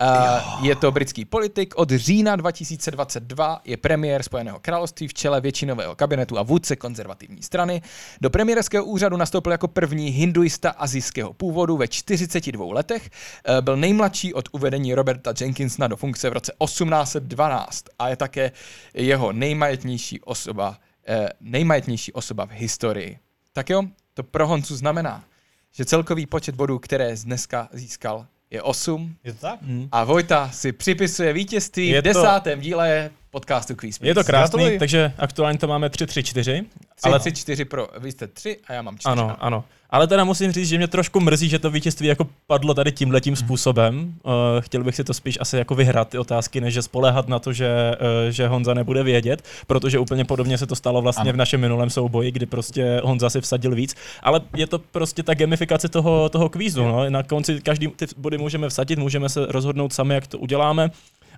[0.00, 1.74] Uh, je to britský politik.
[1.76, 7.82] Od října 2022 je premiér Spojeného království v čele většinového kabinetu a vůdce konzervativní strany.
[8.20, 13.10] Do premiérského úřadu nastoupil jako první hinduista azijského původu ve 42 letech.
[13.48, 18.52] Uh, byl nejmladší od uvedení Roberta Jenkinsona do funkce v roce 1812 a je také
[18.94, 23.18] jeho nejmajetnější osoba, uh, nejmajetnější osoba v historii.
[23.52, 23.82] Tak jo,
[24.14, 25.24] to pro Honcu znamená,
[25.72, 29.58] že celkový počet bodů, které dneska získal, je 8 Je to tak?
[29.92, 34.42] a Vojta si připisuje vítězství Je v to- desátém díle podcastu Quiz Je to krásný,
[34.58, 34.78] Gratuluji.
[34.78, 36.42] takže aktuálně to máme 3-3-4.
[36.42, 36.64] 3,
[37.02, 39.12] Ale 3, 4 pro, vy jste 3 a já mám 4.
[39.12, 39.64] Ano, ano.
[39.92, 43.32] Ale teda musím říct, že mě trošku mrzí, že to vítězství jako padlo tady tímhletím
[43.32, 43.36] Mhm.
[43.36, 44.14] způsobem.
[44.22, 47.38] Uh, chtěl bych si to spíš asi jako vyhrát ty otázky, než že spolehat na
[47.38, 47.68] to, že,
[48.00, 51.32] uh, že Honza nebude vědět, protože úplně podobně se to stalo vlastně Ano.
[51.32, 53.94] v našem minulém souboji, kdy prostě Honza si vsadil víc.
[54.22, 56.82] Ale je to prostě ta gamifikace toho, toho kvízu.
[56.84, 57.10] No.
[57.10, 60.90] Na konci každý ty body můžeme vsadit, můžeme se rozhodnout sami, jak to uděláme.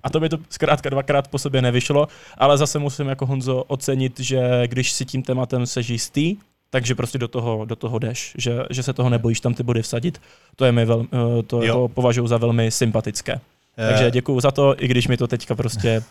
[0.03, 2.07] A to by to zkrátka dvakrát po sobě nevyšlo,
[2.37, 6.37] ale zase musím jako Honzo ocenit, že když si tím tématem seš jistý,
[6.69, 9.81] takže prostě do toho, do toho jdeš, že, že se toho nebojíš tam ty body
[9.81, 10.21] vsadit.
[10.55, 11.05] To je mi vel,
[11.39, 11.63] eh, to Jo.
[11.63, 13.39] jako považuji za velmi sympatické.
[13.75, 16.03] Takže Eh, děkuju za to, i když mi to teďka prostě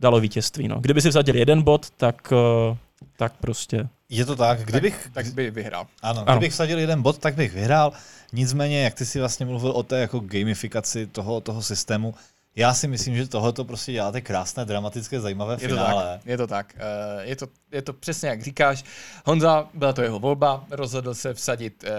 [0.00, 0.68] dalo vítězství.
[0.68, 0.80] No.
[0.80, 2.32] Kdyby si vsadil jeden bod, tak,
[2.72, 2.76] eh,
[3.16, 5.86] tak prostě Je to tak, kdybych, Tak, tak by vyhrál.
[6.02, 6.32] ano, Ano.
[6.38, 7.92] kdybych vsadil jeden bod, tak bych vyhrál.
[8.32, 12.14] Nicméně, jak ty si vlastně mluvil o té jako gamifikaci toho, toho systému,
[12.58, 16.04] já si myslím, že tohoto prostě děláte krásné, dramatické, zajímavé Je to finále.
[16.04, 16.74] tak, je to tak.
[16.78, 18.84] Eh, Je to, je to přesně jak říkáš.
[19.24, 21.90] Honza, byla to jeho volba, rozhodl se vsadit eh,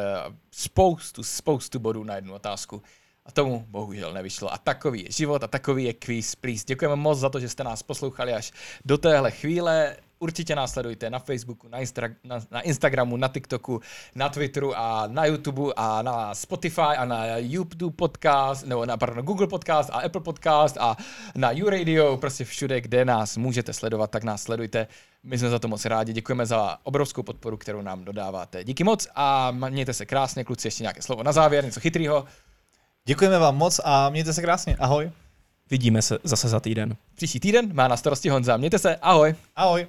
[0.52, 2.82] spoustu, spoustu bodů na jednu otázku.
[3.26, 4.54] A tomu bohužel nevyšlo.
[4.54, 6.36] A takový je život a takový je quiz.
[6.36, 6.64] Please.
[6.68, 8.52] Děkujeme moc za to, že jste nás poslouchali až
[8.86, 9.96] do téhle chvíle.
[10.20, 13.82] Určitě následujte na Facebooku, na, Instra- na, na Instagramu, na TikToku,
[14.16, 19.26] na Twitteru a na YouTube a na Spotify a na YouTube podcast, nebo na pardon,
[19.26, 20.98] Google podcast a Apple podcast a
[21.36, 24.88] na YouRadio, prostě všude, kde nás můžete sledovat, tak nás sledujte.
[25.24, 28.64] My jsme za to moc rádi, děkujeme za obrovskou podporu, kterou nám dodáváte.
[28.64, 32.26] Díky moc a mějte se krásně, kluci, ještě nějaké slovo na závěr, něco chytrýho.
[33.06, 34.76] Děkujeme vám moc a mějte se krásně.
[34.80, 35.12] Ahoj.
[35.70, 36.96] Vidíme se zase za týden.
[37.16, 38.58] Příští týden má na starosti Honza.
[38.58, 39.36] Mějte se, ahoj.
[39.56, 39.88] Ahoj.